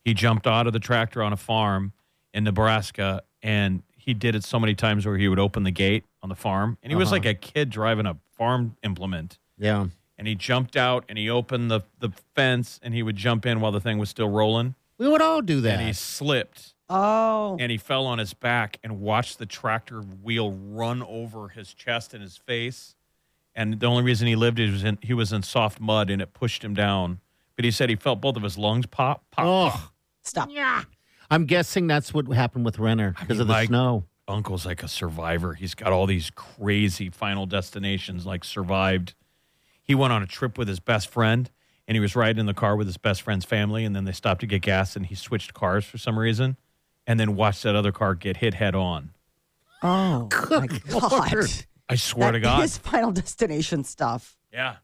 He 0.03 0.15
jumped 0.15 0.47
out 0.47 0.67
of 0.67 0.73
the 0.73 0.81
tractor 0.81 1.23
on 1.23 1.33
a 1.33 1.37
farm 1.37 1.93
in 2.35 2.43
Nebraska, 2.45 3.23
and 3.43 3.83
he 3.97 4.15
did 4.15 4.35
it 4.35 4.43
so 4.45 4.59
many 4.59 4.75
times 4.75 5.05
where 5.07 5.17
he 5.19 5.29
would 5.29 5.39
open 5.39 5.63
the 5.63 5.71
gate 5.71 6.05
on 6.23 6.31
the 6.31 6.35
farm, 6.35 6.79
and 6.83 6.91
he 6.91 6.97
was 6.97 7.09
Uh-huh. 7.09 7.17
like 7.17 7.27
a 7.27 7.35
kid 7.35 7.69
driving 7.71 8.07
a 8.07 8.17
farm 8.37 8.77
implement. 8.83 9.39
yeah. 9.59 9.87
And 10.19 10.29
he 10.29 10.35
jumped 10.37 10.77
out 10.77 11.05
and 11.09 11.19
he 11.19 11.29
opened 11.29 11.69
the, 11.71 11.81
the 11.99 12.11
fence, 12.37 12.79
and 12.83 12.95
he 12.95 13.03
would 13.03 13.17
jump 13.17 13.45
in 13.45 13.61
while 13.61 13.73
the 13.73 13.81
thing 13.81 13.99
was 13.99 14.09
still 14.09 14.29
rolling, 14.29 14.75
We 14.97 15.09
would 15.09 15.21
all 15.23 15.43
do 15.43 15.61
that. 15.63 15.79
and 15.79 15.87
he 15.87 15.93
slipped 15.93 16.72
Oh, 16.93 17.57
and 17.59 17.71
he 17.73 17.79
fell 17.79 18.07
on 18.07 18.19
his 18.19 18.35
back 18.35 18.79
and 18.83 19.01
watched 19.01 19.39
the 19.39 19.47
tractor 19.47 20.01
wheel 20.03 20.53
run 20.53 21.03
over 21.03 21.49
his 21.49 21.73
chest 21.73 22.13
and 22.15 22.23
his 22.23 22.37
face. 22.37 22.95
And 23.55 23.81
the 23.81 23.87
only 23.87 24.03
reason 24.03 24.27
he 24.29 24.37
lived 24.37 24.59
is 24.59 24.69
he 24.69 24.73
was 24.73 24.85
in, 24.85 24.99
he 25.03 25.15
was 25.15 25.33
in 25.33 25.43
soft 25.43 25.81
mud 25.81 26.11
and 26.11 26.21
it 26.23 26.33
pushed 26.35 26.63
him 26.65 26.75
down. 26.75 27.21
But 27.57 27.65
he 27.65 27.71
said 27.71 27.91
he 27.91 27.97
felt 27.97 28.21
both 28.21 28.37
of 28.37 28.43
his 28.43 28.57
lungs 28.57 28.87
pop, 28.87 29.25
pop. 29.31 29.45
oh, 29.47 29.91
stop. 30.23 30.49
Yeah. 30.51 30.85
I'm 31.31 31.47
guessing 31.47 31.87
that's 31.87 32.13
what 32.13 32.27
happened 32.29 32.65
with 32.65 32.79
Renner 32.79 33.11
because 33.19 33.29
mean, 33.37 33.41
of 33.43 33.47
the 33.47 33.53
Mike- 33.53 33.69
snow. 33.69 34.05
Uncle's 34.29 34.65
like 34.65 34.83
a 34.85 34.89
survivor. 34.89 35.55
He's 35.55 35.75
got 35.75 35.93
all 35.93 36.07
these 36.07 36.31
crazy 36.31 37.11
final 37.11 37.45
destinations, 37.45 38.25
like 38.25 38.45
survived. 38.45 39.15
He 39.83 39.95
went 39.97 40.13
on 40.13 40.23
a 40.23 40.27
trip 40.27 40.57
with 40.57 40.69
his 40.69 40.79
best 40.79 41.09
friend 41.09 41.51
and 41.89 41.97
he 41.97 42.01
was 42.01 42.15
riding 42.15 42.39
in 42.39 42.47
the 42.47 42.55
car 42.55 42.77
with 42.77 42.87
his 42.87 42.97
best 42.97 43.23
friend's 43.23 43.45
family, 43.45 43.85
and 43.85 43.95
then 43.95 44.05
they 44.05 44.13
stopped 44.13 44.41
to 44.41 44.47
get 44.47 44.63
gas, 44.63 44.95
and 44.95 45.07
he 45.07 45.15
switched 45.17 45.53
cars 45.53 45.85
for 45.85 45.99
some 45.99 46.17
reason, 46.19 46.57
and 47.07 47.19
then 47.19 47.35
watch 47.37 47.63
that 47.63 47.75
other 47.75 47.93
car 47.93 48.15
get 48.15 48.39
hit 48.39 48.55
head 48.55 48.75
on. 48.75 49.11
Oh 49.83 50.29
my 50.51 50.67
god! 50.67 51.35
I 51.89 51.97
swear 51.97 52.29
That 52.29 52.39
to 52.39 52.41
God. 52.41 52.63
his 52.63 52.79
Final 52.79 53.11
Destination 53.13 53.85
stuff. 53.85 54.37
Yeah. 54.53 54.77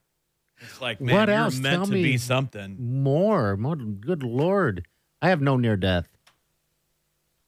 It's 0.61 0.81
like, 0.81 1.01
man, 1.01 1.15
what 1.15 1.29
you're 1.29 1.37
else? 1.39 1.59
meant 1.59 1.77
Tell 1.77 1.87
to 1.87 1.93
me 1.93 2.03
be 2.03 2.19
something. 2.19 2.77
More, 3.03 3.57
more. 3.57 3.77
Good 3.77 4.23
lord! 4.25 4.87
I 5.23 5.29
have 5.29 5.41
no 5.41 5.57
near 5.57 5.77
death. 5.77 6.09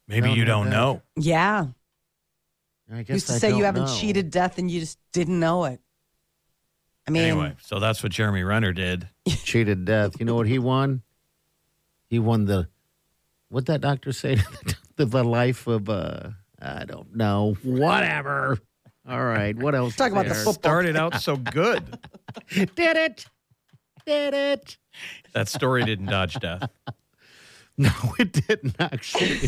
Maybe 0.07 0.29
No, 0.29 0.35
you 0.35 0.45
don't 0.45 0.71
no. 0.71 0.77
know. 0.95 1.03
Yeah, 1.17 1.67
I 2.93 3.03
guess 3.03 3.15
used 3.15 3.27
to 3.29 3.35
I 3.35 3.39
say 3.39 3.49
you 3.49 3.55
don't 3.57 3.65
haven't 3.65 3.85
know. 3.87 3.97
cheated 3.97 4.31
death 4.31 4.59
and 4.59 4.71
you 4.71 4.79
just 4.81 4.99
didn't 5.13 5.39
know 5.41 5.65
it. 5.65 5.81
I 7.09 7.11
mean, 7.11 7.23
Anyway, 7.25 7.55
so 7.63 7.81
that's 7.81 8.03
what 8.03 8.13
Jeremy 8.13 8.45
Renner 8.45 8.73
did. 8.73 9.09
cheated 9.45 9.85
death. 9.85 10.19
You 10.21 10.27
know 10.27 10.37
what 10.37 10.47
he 10.47 10.59
won? 10.61 11.03
He 12.09 12.19
won 12.21 12.45
the 12.45 12.69
what 13.51 13.67
that 13.67 13.81
doctor 13.81 14.13
say? 14.13 14.37
the, 14.97 15.05
the 15.05 15.25
life 15.25 15.67
of 15.67 15.89
uh 15.91 16.31
I 16.61 16.85
don't 16.85 17.15
know. 17.15 17.57
Whatever. 17.63 18.59
All 19.09 19.25
right. 19.25 19.57
What 19.57 19.75
else? 19.75 19.97
Talk 19.97 20.09
is 20.09 20.13
about 20.13 20.27
the 20.29 20.35
there? 20.35 20.45
football. 20.45 20.53
Started 20.71 20.97
out 20.97 21.21
so 21.21 21.37
good. 21.37 21.99
Did 22.51 22.97
it? 22.97 23.27
Did 24.07 24.35
it? 24.35 24.77
That 25.33 25.49
story 25.49 25.85
didn't 25.85 26.07
dodge 26.07 26.35
death. 26.35 26.71
No, 27.79 27.91
it 28.19 28.33
didn't 28.47 28.77
actually. 28.79 29.39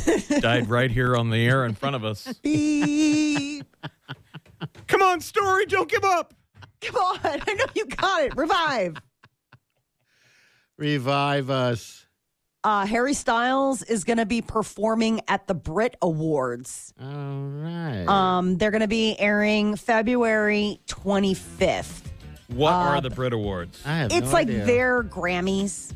Died 0.41 0.71
right 0.71 0.91
here 0.91 1.17
on 1.17 1.29
the 1.29 1.37
air 1.47 1.67
in 1.67 1.75
front 1.75 1.97
of 1.97 2.03
us. 2.03 2.33
beep. 2.43 3.67
Come 4.87 5.03
on, 5.03 5.21
story, 5.21 5.67
don't 5.67 5.91
give 5.91 6.03
up. 6.03 6.33
Come 6.81 6.97
on, 6.97 7.19
I 7.23 7.53
know 7.53 7.67
you 7.75 7.85
got 7.85 8.23
it. 8.23 8.35
Revive. 8.35 8.97
Revive 10.79 11.51
us. 11.51 12.02
Uh, 12.64 12.87
Harry 12.87 13.12
Styles 13.14 13.83
is 13.83 14.05
going 14.05 14.18
to 14.18 14.27
be 14.27 14.40
performing 14.40 15.20
at 15.27 15.48
the 15.48 15.55
Brit 15.55 15.96
Awards. 16.01 16.94
All 17.01 17.09
right. 17.09 18.07
Um, 18.07 18.57
they're 18.57 18.70
going 18.70 18.83
to 18.83 18.88
be 18.88 19.18
airing 19.18 19.75
February 19.75 20.81
25th. 20.87 22.03
What 22.55 22.72
are 22.72 23.01
the 23.01 23.11
Brit 23.11 23.33
Awards? 23.33 23.83
I 23.85 23.96
have 23.96 24.12
It's 24.12 24.27
no 24.27 24.33
like 24.33 24.46
idea. 24.48 24.64
their 24.64 25.03
Grammys. 25.03 25.92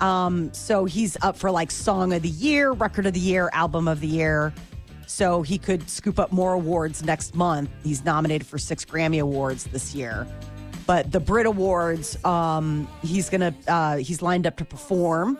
Um, 0.00 0.52
so 0.54 0.86
he's 0.86 1.16
up 1.22 1.36
for 1.36 1.50
like 1.50 1.70
Song 1.70 2.12
of 2.14 2.22
the 2.22 2.28
Year, 2.28 2.72
Record 2.72 3.04
of 3.06 3.12
the 3.12 3.20
Year, 3.20 3.50
Album 3.52 3.86
of 3.86 4.00
the 4.00 4.06
Year. 4.08 4.54
So 5.06 5.42
he 5.42 5.58
could 5.58 5.90
scoop 5.90 6.18
up 6.18 6.32
more 6.32 6.54
awards 6.54 7.04
next 7.04 7.34
month. 7.34 7.68
He's 7.82 8.02
nominated 8.04 8.46
for 8.46 8.56
six 8.58 8.84
Grammy 8.84 9.20
Awards 9.20 9.64
this 9.64 9.94
year. 9.94 10.26
But 10.86 11.10
the 11.12 11.20
Brit 11.20 11.46
Awards, 11.46 12.22
um, 12.24 12.88
he's 13.02 13.30
gonna 13.30 13.54
uh, 13.66 13.96
he's 13.96 14.22
lined 14.22 14.46
up 14.46 14.56
to 14.58 14.64
perform 14.64 15.38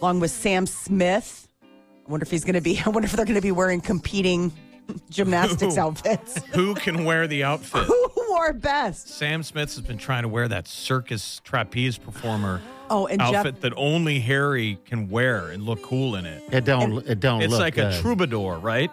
along 0.00 0.20
with 0.20 0.30
Sam 0.30 0.66
Smith. 0.66 1.48
I 1.62 2.10
wonder 2.10 2.24
if 2.24 2.30
he's 2.30 2.44
gonna 2.44 2.60
be. 2.60 2.80
I 2.86 2.90
wonder 2.90 3.06
if 3.06 3.12
they're 3.12 3.24
gonna 3.24 3.40
be 3.40 3.52
wearing 3.52 3.80
competing 3.80 4.52
gymnastics 5.10 5.76
Ooh. 5.76 5.80
outfits. 5.80 6.44
Who 6.54 6.74
can 6.74 7.04
wear 7.04 7.26
the 7.26 7.44
outfit? 7.44 7.84
Who 7.84 8.10
wore 8.28 8.52
best? 8.52 9.08
Sam 9.08 9.42
Smith 9.42 9.74
has 9.74 9.84
been 9.84 9.98
trying 9.98 10.22
to 10.22 10.28
wear 10.28 10.46
that 10.48 10.68
circus 10.68 11.40
trapeze 11.44 11.98
performer 11.98 12.60
Oh, 12.90 13.06
and 13.06 13.20
Jeff 13.20 13.34
outfit 13.34 13.60
that 13.62 13.72
only 13.76 14.20
Harry 14.20 14.78
can 14.84 15.08
wear 15.08 15.48
and 15.48 15.64
look 15.64 15.82
cool 15.82 16.16
in 16.16 16.26
it. 16.26 16.42
It 16.52 16.64
don't. 16.64 16.98
It 17.06 17.20
don't. 17.20 17.42
It's 17.42 17.50
look 17.50 17.60
like 17.60 17.78
a 17.78 17.90
good. 17.90 18.00
troubadour, 18.00 18.58
right? 18.58 18.90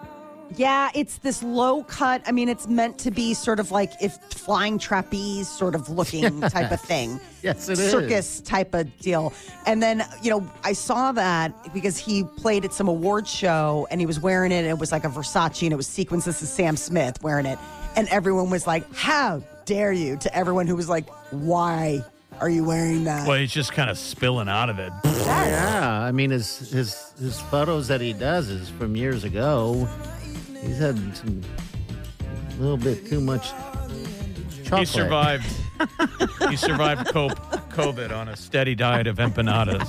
Yeah, 0.57 0.89
it's 0.93 1.17
this 1.19 1.41
low 1.43 1.83
cut. 1.83 2.21
I 2.25 2.31
mean, 2.31 2.49
it's 2.49 2.67
meant 2.67 2.97
to 2.99 3.11
be 3.11 3.33
sort 3.33 3.59
of 3.59 3.71
like 3.71 3.91
if 4.01 4.17
flying 4.31 4.77
trapeze 4.77 5.47
sort 5.47 5.75
of 5.75 5.89
looking 5.89 6.41
type 6.49 6.71
of 6.71 6.81
thing. 6.81 7.19
Yes, 7.41 7.69
it 7.69 7.79
is. 7.79 7.91
Circus 7.91 8.41
type 8.41 8.73
of 8.73 8.97
deal. 8.99 9.33
And 9.65 9.81
then, 9.81 10.03
you 10.21 10.29
know, 10.29 10.51
I 10.63 10.73
saw 10.73 11.11
that 11.13 11.73
because 11.73 11.97
he 11.97 12.23
played 12.23 12.65
at 12.65 12.73
some 12.73 12.87
award 12.87 13.27
show 13.27 13.87
and 13.91 13.99
he 13.99 14.05
was 14.05 14.19
wearing 14.19 14.51
it. 14.51 14.59
And 14.59 14.67
it 14.67 14.77
was 14.77 14.91
like 14.91 15.05
a 15.05 15.09
Versace 15.09 15.63
and 15.63 15.73
it 15.73 15.77
was 15.77 15.87
sequins. 15.87 16.25
This 16.25 16.41
is 16.41 16.49
Sam 16.49 16.75
Smith 16.75 17.21
wearing 17.23 17.45
it. 17.45 17.57
And 17.95 18.07
everyone 18.09 18.49
was 18.49 18.67
like, 18.67 18.93
How 18.93 19.41
dare 19.65 19.91
you? 19.93 20.17
To 20.17 20.35
everyone 20.35 20.67
who 20.67 20.75
was 20.75 20.89
like, 20.89 21.09
Why 21.31 22.03
are 22.39 22.49
you 22.49 22.63
wearing 22.63 23.03
that? 23.05 23.27
Well, 23.27 23.37
he's 23.37 23.51
just 23.51 23.71
kind 23.71 23.89
of 23.89 23.97
spilling 23.97 24.49
out 24.49 24.69
of 24.69 24.79
it. 24.79 24.91
Yeah, 25.05 26.01
I 26.01 26.11
mean 26.11 26.31
his 26.31 26.57
his 26.71 27.13
his 27.19 27.39
photos 27.39 27.87
that 27.87 28.01
he 28.01 28.13
does 28.13 28.49
is 28.49 28.69
from 28.69 28.95
years 28.95 29.23
ago. 29.23 29.87
He's 30.61 30.77
had 30.77 30.97
some 31.17 31.41
a 32.57 32.61
little 32.61 32.77
bit 32.77 33.07
too 33.07 33.19
much 33.21 33.49
chocolate. 34.63 34.79
He 34.79 34.85
survived. 34.85 35.45
he 36.49 36.55
survived 36.55 37.07
COVID 37.07 38.15
on 38.15 38.29
a 38.29 38.35
steady 38.35 38.75
diet 38.75 39.07
of 39.07 39.17
empanadas. 39.17 39.81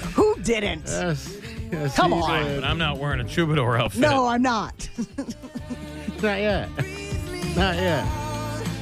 Who 0.14 0.34
didn't? 0.42 0.84
Yes, 0.86 1.36
yes, 1.70 1.94
Come 1.96 2.12
on. 2.14 2.44
did. 2.44 2.60
But 2.60 2.64
I'm 2.68 2.78
not 2.78 2.98
wearing 2.98 3.20
a 3.20 3.24
troubadour 3.24 3.76
outfit. 3.78 4.00
no, 4.00 4.26
I'm 4.26 4.42
not. 4.42 4.88
Not 6.22 6.38
yet. 6.38 6.68
Not 7.56 7.76
yet. 7.76 8.04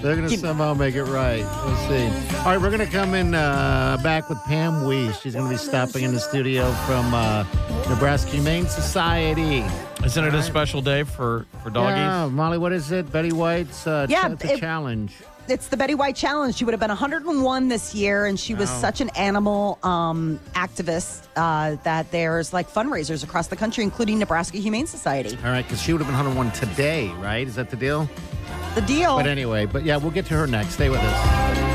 They're 0.03 0.17
going 0.17 0.29
to 0.29 0.37
somehow 0.37 0.75
make 0.75 0.97
it 0.97 1.05
right. 1.05 1.39
We'll 1.65 1.77
see. 1.89 2.37
All 2.39 2.47
right, 2.47 2.61
we're 2.61 2.71
going 2.77 2.85
to 2.85 2.93
come 2.93 3.15
in 3.15 3.33
uh, 3.33 3.97
back 4.03 4.29
with 4.29 4.39
Pam 4.45 4.85
Wiese. 4.85 5.21
She's 5.21 5.35
going 5.35 5.45
to 5.47 5.51
be 5.51 5.57
stopping 5.57 6.03
in 6.03 6.13
the 6.13 6.19
studio 6.19 6.73
from 6.87 7.15
uh, 7.15 7.45
Nebraska 7.89 8.33
Humane 8.33 8.67
Society. 8.67 9.65
Isn't 10.09 10.25
it 10.25 10.33
a 10.33 10.43
special 10.43 10.81
day 10.81 11.03
for, 11.03 11.45
for 11.63 11.69
doggies? 11.69 11.99
Yeah, 11.99 12.29
Molly, 12.33 12.57
what 12.57 12.73
is 12.73 12.91
it? 12.93 13.13
Betty 13.13 13.31
White's 13.31 13.87
uh, 13.87 14.07
Yeah, 14.09 14.29
ch- 14.29 14.33
it's 14.33 14.45
a 14.45 14.53
it- 14.55 14.59
challenge. 14.61 15.15
it's 15.49 15.69
the 15.69 15.77
Betty 15.77 15.95
White 15.95 16.17
Challenge. 16.17 16.55
She 16.55 16.65
would 16.65 16.73
have 16.73 16.81
been 16.81 16.89
101 16.89 17.69
this 17.69 17.95
year, 17.95 18.25
and 18.25 18.41
she 18.41 18.55
was 18.55 18.71
Wow. 18.71 18.79
such 18.79 19.03
an 19.03 19.11
animal 19.11 19.79
um, 19.83 20.41
activist 20.55 21.25
uh, 21.37 21.77
that 21.85 22.11
there's 22.11 22.55
like 22.55 22.71
fundraisers 22.71 23.23
across 23.23 23.49
the 23.49 23.57
country, 23.57 23.85
including 23.85 24.19
Nebraska 24.19 24.57
Humane 24.57 24.87
Society. 24.87 25.37
All 25.45 25.51
right, 25.51 25.63
because 25.63 25.83
she 25.83 25.93
would 25.93 26.01
have 26.01 26.09
been 26.09 26.17
101 26.17 26.53
today, 26.53 27.09
right? 27.21 27.47
Is 27.47 27.57
that 27.57 27.69
the 27.69 27.77
deal? 27.77 28.09
The 28.77 28.81
deal. 28.83 29.15
But 29.19 29.27
anyway, 29.27 29.67
but 29.67 29.85
yeah, 29.85 29.99
we'll 29.99 30.11
get 30.11 30.25
to 30.27 30.35
her 30.35 30.47
next. 30.47 30.71
Stay 30.75 30.89
with 30.89 31.01
us. 31.01 31.68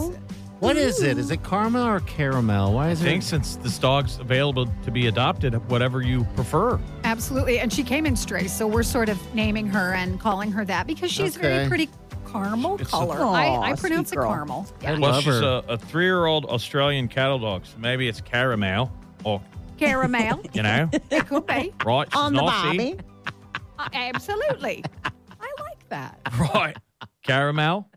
Caramel. 0.10 0.15
What 0.62 0.78
is 0.78 1.02
it? 1.02 1.17
Is 1.17 1.32
it 1.32 1.43
caramel 1.43 1.88
or 1.88 2.02
caramel? 2.02 2.74
Why 2.74 2.91
is 2.91 3.02
it 3.02 3.06
I 3.06 3.08
is 3.08 3.12
think 3.13 3.24
since 3.24 3.56
this 3.58 3.80
dog's 3.80 4.19
available 4.19 4.67
to 4.84 4.91
be 4.91 5.08
adopted, 5.08 5.56
whatever 5.71 6.04
you 6.04 6.24
prefer. 6.36 6.80
Absolutely. 7.04 7.58
And 7.60 7.74
she 7.74 7.82
came 7.84 8.06
in 8.06 8.15
stray, 8.15 8.45
so 8.47 8.67
we're 8.67 8.84
sort 8.84 9.10
of 9.10 9.17
naming 9.34 9.65
her 9.67 9.95
and 9.95 10.19
calling 10.19 10.52
her 10.52 10.63
that 10.65 10.86
because 10.86 11.12
she's 11.12 11.36
Okay. 11.36 11.47
very 11.50 11.67
pretty 11.67 11.89
caramel 12.32 12.76
It's 12.80 12.89
a- 12.89 12.91
color. 12.91 13.17
Aw, 13.21 13.34
I, 13.34 13.71
I 13.71 13.74
sweet 13.74 13.80
pronounce 13.89 14.12
it 14.12 14.17
girl. 14.17 14.32
caramel. 14.32 14.67
I 14.86 14.91
Well, 14.91 15.00
love 15.02 15.24
she's 15.24 15.34
her. 15.34 15.63
a, 15.67 15.74
a 15.74 15.78
three 15.80 16.06
year 16.06 16.28
old 16.28 16.45
Australian 16.45 17.08
cattle 17.08 17.39
dog, 17.39 17.65
so 17.65 17.74
maybe 17.80 18.08
it's 18.08 18.21
caramel 18.21 18.91
or, 19.24 19.41
Caramel. 19.80 20.41
you 20.54 20.62
know, 20.62 20.89
it 21.10 21.26
could 21.28 21.47
be. 21.47 21.74
right? 21.84 22.08
She's 22.12 22.19
On 22.21 22.34
the 22.36 22.41
Aussie. 22.43 22.97
bobby. 22.97 23.00
Uh, 23.80 23.88
absolutely. 23.93 24.84
I 25.04 25.47
like 25.60 25.89
that. 25.89 26.19
Right. 26.54 26.78
Caramel. 27.24 27.89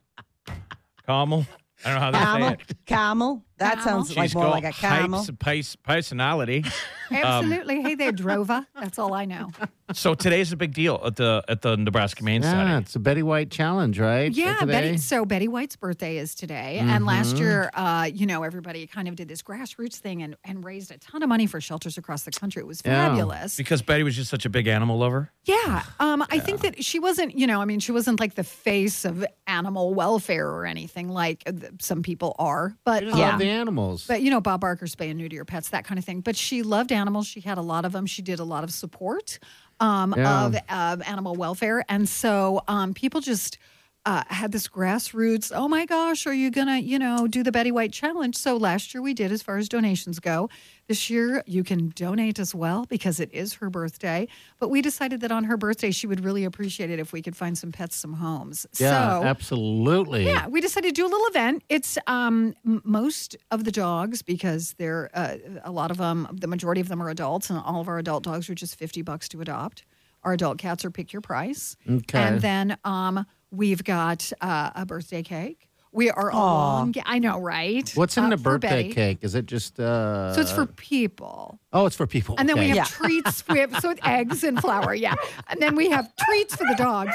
Caramel. 1.07 1.45
I 1.85 1.91
don't 1.91 2.13
know 2.13 2.19
how 2.19 2.37
to 2.37 2.47
say 2.47 2.53
it. 2.55 2.87
Camel. 2.87 3.45
That 3.59 3.79
Camel. 3.79 3.85
sounds 3.85 4.17
like 4.17 4.27
She's 4.31 4.35
more 4.35 4.45
got 4.45 4.51
like 4.53 4.65
a 4.65 4.73
camel. 4.73 5.21
heaps 5.21 5.29
of 5.29 5.39
pace, 5.39 5.77
personality. 5.77 6.65
Absolutely. 7.11 7.83
hey 7.83 7.95
there, 7.95 8.13
Drova. 8.13 8.67
That's 8.79 8.99
all 8.99 9.15
I 9.15 9.25
know. 9.25 9.51
So 9.93 10.15
today's 10.15 10.51
a 10.53 10.57
big 10.57 10.73
deal 10.73 11.01
at 11.05 11.17
the 11.17 11.45
at 11.49 11.61
the 11.63 11.77
Nebraska 11.77 12.21
Humane 12.21 12.43
Yeah, 12.43 12.51
Society. 12.51 12.83
it's 12.83 12.97
a 12.97 12.99
Betty 12.99 13.23
White 13.23 13.51
challenge, 13.51 14.01
right? 14.01 14.33
Yeah, 14.33 14.65
Betty. 14.65 14.97
So 14.97 15.25
Betty 15.25 15.47
White's 15.47 15.77
birthday 15.77 16.17
is 16.17 16.35
today, 16.35 16.79
and 16.81 17.05
last 17.05 17.37
year, 17.37 17.71
uh, 17.75 18.09
you 18.13 18.27
know, 18.27 18.43
everybody 18.43 18.87
kind 18.87 19.07
of 19.09 19.17
did 19.17 19.29
this 19.29 19.43
grassroots 19.43 19.97
thing 19.97 20.23
and, 20.23 20.37
and 20.45 20.65
raised 20.65 20.91
a 20.91 20.99
ton 20.99 21.23
of 21.23 21.29
money 21.29 21.47
for 21.47 21.61
shelters 21.61 21.99
across 21.99 22.23
the 22.23 22.31
country. 22.33 22.61
It 22.63 22.67
was 22.67 22.83
Yeah. 22.85 23.09
fabulous. 23.09 23.57
Because 23.57 23.83
Betty 23.83 24.03
was 24.03 24.17
just 24.17 24.31
such 24.31 24.47
a 24.47 24.51
big 24.51 24.67
animal 24.67 24.97
lover. 24.99 25.31
Yeah, 25.45 25.83
um, 26.01 26.25
I 26.31 26.39
think 26.39 26.63
that 26.63 26.83
she 26.83 26.99
wasn't, 26.99 27.39
you 27.39 27.47
know, 27.47 27.61
I 27.61 27.67
mean, 27.67 27.79
she 27.81 27.93
wasn't 27.93 28.19
like 28.19 28.35
the 28.35 28.45
face 28.45 29.05
of 29.05 29.25
animal 29.47 29.93
welfare 29.95 30.49
or 30.49 30.65
anything 30.65 31.09
like 31.11 31.43
uh, 31.47 31.53
th- 31.53 31.73
some 31.81 32.03
people 32.03 32.35
are, 32.39 32.75
but 32.85 33.05
Love 33.05 33.35
um, 33.35 33.39
the 33.39 33.44
animals. 33.45 34.07
But 34.07 34.23
you 34.23 34.31
know, 34.31 34.41
Bob 34.41 34.61
Barker 34.61 34.87
spay 34.87 35.11
and 35.11 35.19
neuter 35.19 35.35
your 35.37 35.45
pets, 35.45 35.71
that 35.71 35.85
kind 35.85 35.99
of 35.99 36.05
thing. 36.05 36.21
But 36.21 36.37
she 36.37 36.63
loved 36.63 36.93
animals. 36.93 37.27
She 37.27 37.41
had 37.41 37.59
a 37.59 37.63
lot 37.63 37.85
of 37.85 37.93
them. 37.93 38.07
She 38.07 38.23
did 38.23 38.41
a 38.41 38.45
lot 38.45 38.65
of 38.65 38.73
support 38.73 39.39
um, 39.81 40.15
Yeah. 40.17 40.47
of 40.47 40.57
uh, 40.69 40.97
animal 41.07 41.35
welfare, 41.35 41.85
and 41.89 42.09
so 42.09 42.63
um, 42.69 42.95
people 42.95 43.21
just 43.21 43.59
uh, 44.07 44.23
had 44.29 44.53
this 44.53 44.69
grassroots, 44.69 45.51
oh 45.55 45.67
my 45.67 45.87
gosh, 45.87 46.27
are 46.27 46.35
you 46.35 46.51
going 46.51 46.67
to, 46.67 46.79
you 46.79 46.99
know, 46.99 47.27
do 47.27 47.43
the 47.43 47.51
Betty 47.51 47.73
White 47.73 47.93
challenge? 47.93 48.37
So 48.37 48.57
last 48.57 48.93
year 48.93 49.01
we 49.01 49.15
did 49.15 49.33
as 49.33 49.43
far 49.43 49.57
as 49.57 49.69
donations 49.69 50.21
go. 50.21 50.51
This 50.89 51.09
year 51.09 51.43
you 51.47 51.65
can 51.65 51.89
donate 51.95 52.39
as 52.39 52.55
well 52.55 52.85
because 52.85 53.19
it 53.19 53.33
is 53.33 53.55
her 53.55 53.71
birthday. 53.71 54.29
But 54.61 54.69
we 54.69 54.83
decided 54.83 55.23
that 55.23 55.33
on 55.33 55.45
her 55.45 55.57
birthday, 55.57 55.91
she 55.91 56.07
would 56.07 56.23
really 56.23 56.45
appreciate 56.45 56.91
it 56.91 56.99
if 56.99 57.15
we 57.15 57.23
could 57.23 57.35
find 57.35 57.57
some 57.57 57.73
pets, 57.73 57.97
some 57.97 58.13
homes. 58.13 58.67
Yeah, 58.79 59.21
so, 59.21 59.27
absolutely. 59.27 60.27
yeah, 60.27 60.49
we 60.49 60.61
decided 60.61 60.89
to 60.89 60.93
do 60.93 61.07
a 61.07 61.09
little 61.09 61.27
event. 61.29 61.63
It's 61.71 61.97
um, 62.07 62.55
most 62.65 63.37
of 63.51 63.65
the 63.65 63.73
dogs 63.73 64.21
because 64.21 64.75
they're 64.75 65.11
uh, 65.15 65.37
a 65.63 65.71
lot 65.71 65.91
of 65.91 65.97
them. 65.97 66.29
The 66.31 66.47
majority 66.47 66.83
of 66.83 66.89
them 66.89 67.03
are 67.03 67.09
adults, 67.09 67.49
and 67.49 67.59
all 67.59 67.81
of 67.81 67.89
our 67.89 67.99
adult 67.99 68.25
dogs 68.25 68.51
are 68.51 68.55
just 68.55 68.77
fifty 68.77 69.01
bucks 69.01 69.29
to 69.31 69.41
adopt. 69.41 69.85
Our 70.23 70.33
adult 70.33 70.59
cats 70.59 70.85
are 70.85 70.91
pick 70.91 71.13
your 71.13 71.23
price. 71.23 71.77
Okay. 71.89 72.19
And 72.19 72.41
then 72.41 72.79
um, 72.85 73.27
we've 73.57 73.83
got 73.85 74.31
uh, 74.41 74.71
a 74.75 74.87
birthday 74.87 75.23
cake. 75.23 75.69
We 75.93 76.11
are 76.11 76.31
along. 76.31 76.95
I 77.07 77.21
know, 77.21 77.39
right? 77.41 77.89
What's 77.95 78.17
in 78.17 78.25
Uh, 78.25 78.31
the 78.31 78.37
birthday 78.37 78.89
cake? 78.93 79.19
Is 79.23 79.37
it 79.37 79.47
just 79.47 79.79
uh 79.79 80.35
So 80.35 80.41
it's 80.41 80.51
for 80.51 80.67
people. 80.67 81.61
Oh, 81.73 81.87
it's 81.87 81.95
for 81.95 82.07
people. 82.09 82.35
And 82.37 82.49
then 82.49 82.59
we 82.59 82.65
Okay. 82.71 82.79
have 82.79 82.89
treats. 82.89 83.45
We 83.49 83.61
have 83.61 83.79
so 83.81 83.91
it's 83.91 84.01
eggs 84.05 84.43
and 84.43 84.61
flour, 84.61 84.93
yeah. 84.93 85.15
And 85.49 85.61
then 85.63 85.77
we 85.77 85.91
have 85.91 86.13
treats 86.17 86.57
for 86.57 86.65
the 86.67 86.75
dogs. 86.75 87.15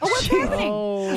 Oh, 0.00 0.08
what's 0.08 0.26
happening? 0.28 0.72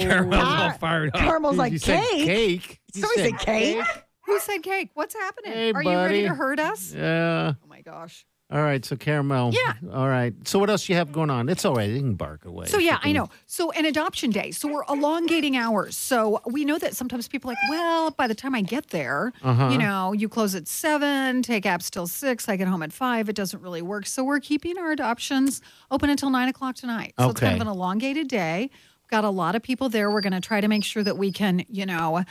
Caramel's 0.07 0.59
all 0.59 0.71
fired 0.79 1.11
up. 1.15 1.21
Caramel's 1.21 1.57
like 1.57 1.73
you 1.73 1.79
said 1.79 2.01
cake. 2.09 2.25
cake. 2.25 2.79
You 2.95 3.01
Somebody 3.01 3.21
said 3.31 3.39
cake. 3.39 3.85
Who 4.25 4.39
said 4.39 4.63
cake? 4.63 4.89
What's 4.95 5.13
happening? 5.13 5.51
Hey, 5.53 5.71
Are 5.73 5.83
you 5.83 5.97
ready 5.97 6.23
to 6.23 6.33
hurt 6.33 6.59
us? 6.59 6.91
Yeah. 6.91 7.53
Oh 7.63 7.67
my 7.67 7.81
gosh. 7.81 8.25
All 8.51 8.61
right. 8.61 8.85
So 8.85 8.95
caramel. 8.95 9.51
Yeah. 9.53 9.73
All 9.91 10.07
right. 10.07 10.31
So 10.47 10.59
what 10.59 10.69
else 10.69 10.87
you 10.87 10.93
have 10.95 11.11
going 11.11 11.31
on? 11.31 11.49
It's 11.49 11.65
all 11.65 11.73
right. 11.73 11.89
You 11.89 11.97
can 11.99 12.13
bark 12.13 12.45
away. 12.45 12.67
So 12.67 12.77
yeah, 12.77 12.99
I 13.01 13.11
know. 13.11 13.29
So 13.47 13.71
an 13.71 13.85
adoption 13.85 14.29
day. 14.29 14.51
So 14.51 14.71
we're 14.71 14.83
elongating 14.87 15.57
hours. 15.57 15.97
So 15.97 16.41
we 16.45 16.63
know 16.63 16.77
that 16.77 16.95
sometimes 16.95 17.27
people 17.27 17.49
are 17.49 17.53
like, 17.53 17.69
well, 17.71 18.11
by 18.11 18.27
the 18.27 18.35
time 18.35 18.53
I 18.53 18.61
get 18.61 18.89
there, 18.91 19.33
Uh-huh. 19.41 19.69
you 19.71 19.79
know, 19.79 20.13
you 20.13 20.29
close 20.29 20.53
at 20.53 20.67
seven, 20.67 21.41
take 21.41 21.63
apps 21.63 21.89
till 21.89 22.05
six, 22.05 22.47
I 22.47 22.55
get 22.55 22.67
home 22.67 22.83
at 22.83 22.93
five. 22.93 23.29
It 23.29 23.35
doesn't 23.35 23.61
really 23.63 23.81
work. 23.81 24.05
So 24.05 24.23
we're 24.23 24.39
keeping 24.39 24.77
our 24.77 24.91
adoptions 24.91 25.61
open 25.89 26.11
until 26.11 26.29
nine 26.29 26.47
o'clock 26.47 26.75
tonight. 26.75 27.15
So 27.19 27.31
it's 27.31 27.39
kind 27.39 27.55
of 27.55 27.61
an 27.61 27.67
elongated 27.67 28.27
day. 28.27 28.69
We've 29.01 29.09
got 29.09 29.23
a 29.23 29.29
lot 29.31 29.55
of 29.55 29.63
people 29.63 29.89
there. 29.89 30.09
We're 30.11 30.21
going 30.21 30.33
to 30.33 30.41
try 30.41 30.61
to 30.61 30.67
make 30.67 30.83
sure 30.83 31.03
that 31.03 31.17
we 31.17 31.31
can, 31.31 31.63
you 31.67 31.85
know, 31.87 32.23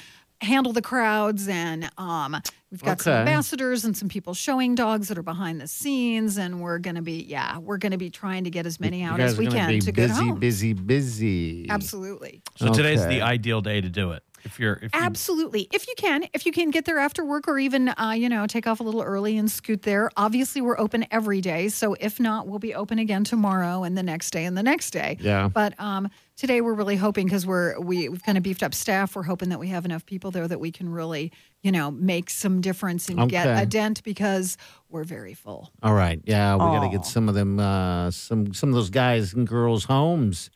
handle 0.45 0.73
the 0.73 0.83
crowds 0.83 1.49
and 1.49 1.91
um 1.99 2.41
we've 2.71 2.83
got 2.83 3.01
some 3.01 3.15
ambassadors 3.15 3.85
and 3.85 3.97
some 3.97 4.09
people 4.09 4.35
showing 4.35 4.75
dogs 4.75 5.09
that 5.09 5.19
are 5.19 5.23
behind 5.23 5.61
the 5.61 5.67
scenes 5.67 6.37
and 6.37 6.61
we're 6.61 6.79
going 6.79 6.97
to 6.97 7.03
be 7.03 7.25
yeah 7.25 7.59
we're 7.59 7.79
going 7.79 7.93
to 7.93 7.99
be 7.99 8.11
trying 8.11 8.45
to 8.45 8.51
get 8.51 8.67
as 8.67 8.79
many 8.79 9.03
out 9.03 9.21
as 9.21 9.37
we 9.39 9.47
gonna 9.47 9.59
can 9.59 9.69
be 9.69 9.81
to 9.81 9.93
good 9.93 10.09
busy, 10.09 10.25
homes. 10.25 10.41
busy, 10.41 10.73
busy. 10.73 11.67
Absolutely. 11.71 12.43
So 12.57 12.73
today's 12.73 13.07
the 13.07 13.23
ideal 13.23 13.61
day 13.61 13.81
to 13.81 13.89
do 13.89 14.13
it. 14.13 14.23
If 14.45 14.61
you're 14.61 14.75
if 14.75 14.83
you, 14.83 15.01
Absolutely. 15.01 15.69
If 15.73 15.89
you 15.89 15.95
can, 15.97 16.25
if 16.33 16.47
you 16.47 16.53
can 16.53 16.71
get 16.71 16.85
there 16.85 16.99
after 16.99 17.25
work 17.25 17.49
or 17.49 17.59
even, 17.59 17.89
uh, 17.89 18.15
you 18.17 18.29
know, 18.29 18.47
take 18.47 18.67
off 18.67 18.81
a 18.81 18.83
little 18.83 19.03
early 19.03 19.39
and 19.39 19.51
scoot 19.51 19.83
there. 19.83 20.11
Obviously, 20.17 20.61
we're 20.61 20.79
open 20.79 21.07
every 21.11 21.41
day. 21.41 21.69
So 21.69 21.95
if 21.95 22.21
not, 22.21 22.47
we'll 22.47 22.59
be 22.59 22.75
open 22.75 22.99
again 22.99 23.25
tomorrow 23.25 23.85
and 23.85 23.97
the 23.97 24.03
next 24.03 24.31
day 24.31 24.45
and 24.45 24.57
the 24.57 24.63
next 24.63 24.91
day. 24.91 25.17
Yeah. 25.21 25.49
But 25.49 25.79
um, 25.81 26.11
today 26.37 26.61
we're 26.61 26.75
really 26.75 26.97
hoping 26.97 27.27
because 27.27 27.47
we're, 27.47 27.79
we, 27.81 28.09
we've 28.09 28.23
kind 28.23 28.37
of 28.37 28.45
beefed 28.45 28.63
up 28.63 28.75
staff. 28.75 29.17
We're 29.17 29.23
hoping 29.23 29.49
that 29.49 29.59
we 29.59 29.69
have 29.69 29.85
enough 29.85 30.05
people 30.05 30.31
there 30.31 30.47
that 30.47 30.61
we 30.61 30.71
can 30.71 30.89
really, 30.89 31.33
you 31.63 31.73
know, 31.73 31.91
make 31.91 32.31
some 32.31 32.61
difference 32.61 33.09
and 33.09 33.31
get 33.31 33.47
a 33.47 33.67
dent 33.67 34.03
because 34.05 34.59
we're 34.91 35.05
very 35.05 35.35
full. 35.35 35.71
All 35.83 35.95
right. 35.95 36.21
Yeah, 36.25 36.55
we 36.55 36.61
got 36.61 36.85
to 36.85 36.91
get 36.91 37.07
some 37.07 37.29
of 37.29 37.35
them, 37.35 37.59
uh, 37.59 38.11
some 38.11 38.53
some 38.55 38.69
of 38.69 38.75
those 38.75 38.91
guys 38.91 39.33
and 39.33 39.47
girls 39.47 39.85
homes, 39.85 40.51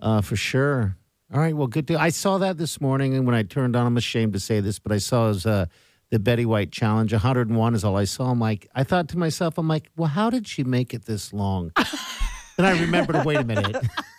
uh, 0.00 0.20
for 0.22 0.36
sure. 0.36 0.96
All 1.32 1.40
right. 1.40 1.56
Well, 1.56 1.66
good. 1.66 1.88
To, 1.88 2.00
I 2.00 2.10
saw 2.10 2.38
that 2.38 2.56
this 2.56 2.80
morning, 2.80 3.14
and 3.14 3.26
when 3.26 3.34
I 3.34 3.42
turned 3.42 3.74
on, 3.74 3.86
I'm 3.86 3.96
ashamed 3.96 4.32
to 4.34 4.40
say 4.40 4.60
this, 4.60 4.78
but 4.78 4.92
I 4.92 4.98
saw 4.98 5.28
his, 5.28 5.44
uh, 5.44 5.66
the 6.10 6.20
Betty 6.20 6.46
White 6.46 6.70
challenge. 6.70 7.12
101 7.12 7.74
is 7.74 7.84
all 7.84 7.96
I 7.96 8.04
saw. 8.04 8.30
I'm 8.30 8.38
like, 8.38 8.68
I 8.74 8.84
thought 8.84 9.08
to 9.08 9.18
myself, 9.18 9.58
I'm 9.58 9.66
like, 9.66 9.90
well, 9.96 10.08
how 10.08 10.30
did 10.30 10.46
she 10.46 10.62
make 10.62 10.94
it 10.94 11.06
this 11.06 11.32
long? 11.32 11.72
then 12.56 12.64
I 12.64 12.80
remembered. 12.80 13.24
Wait 13.24 13.38
a 13.38 13.44
minute. 13.44 13.76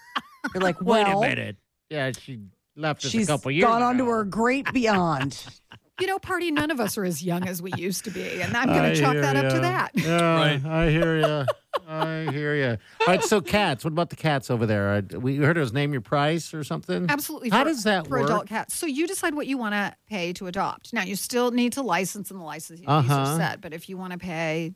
You're 0.53 0.61
like, 0.61 0.81
Wait 0.81 1.07
a 1.07 1.19
minute. 1.19 1.55
Yeah, 1.89 2.11
she 2.11 2.39
left 2.75 3.05
us 3.05 3.11
she's 3.11 3.29
a 3.29 3.33
couple 3.33 3.51
years 3.51 3.65
gone 3.65 3.81
on 3.81 3.97
to 3.97 4.05
her 4.09 4.25
great 4.25 4.71
beyond. 4.73 5.45
You 5.99 6.05
know, 6.07 6.19
party, 6.19 6.51
none 6.51 6.69
of 6.69 6.79
us 6.79 6.97
are 6.97 7.05
as 7.05 7.23
young 7.23 7.47
as 7.47 7.61
we 7.61 7.71
used 7.75 8.03
to 8.05 8.11
be. 8.11 8.41
And 8.41 8.55
I'm 8.55 8.67
going 8.67 8.93
to 8.93 8.99
chalk 8.99 9.13
hear 9.13 9.21
that 9.21 9.35
up 9.35 9.51
to 9.53 9.59
that. 9.61 9.91
Yeah, 9.95 10.35
Right. 10.35 10.63
I 10.65 10.89
hear 10.91 11.17
you. 11.19 11.45
I 11.87 12.27
hear 12.31 12.55
you. 12.55 12.77
All 13.01 13.07
right, 13.07 13.23
so 13.23 13.41
cats. 13.41 13.83
What 13.83 13.93
about 13.93 14.09
the 14.11 14.15
cats 14.15 14.51
over 14.51 14.65
there? 14.65 14.93
Uh, 15.13 15.19
We 15.19 15.37
heard 15.37 15.57
it 15.57 15.59
was 15.61 15.73
name 15.73 15.91
your 15.93 16.01
price 16.01 16.53
or 16.53 16.63
something. 16.63 17.07
Absolutely. 17.09 17.49
How 17.49 17.63
for- 17.63 17.69
does 17.69 17.83
that 17.83 18.05
for 18.07 18.19
work? 18.19 18.25
adult 18.29 18.47
cats? 18.47 18.75
So 18.75 18.85
you 18.85 19.07
decide 19.07 19.33
what 19.35 19.47
you 19.47 19.57
want 19.57 19.73
to 19.73 19.95
pay 20.07 20.33
to 20.33 20.47
adopt. 20.47 20.93
Now 20.93 21.03
you 21.03 21.15
still 21.15 21.49
need 21.51 21.73
to 21.73 21.81
license, 21.81 22.29
and 22.29 22.39
the 22.39 22.43
license 22.43 22.79
fees 22.79 22.87
Uh-huh. 22.89 23.13
are 23.15 23.37
set. 23.37 23.61
But 23.61 23.73
if 23.73 23.89
you 23.89 23.97
want 23.97 24.13
to 24.13 24.19
pay 24.19 24.73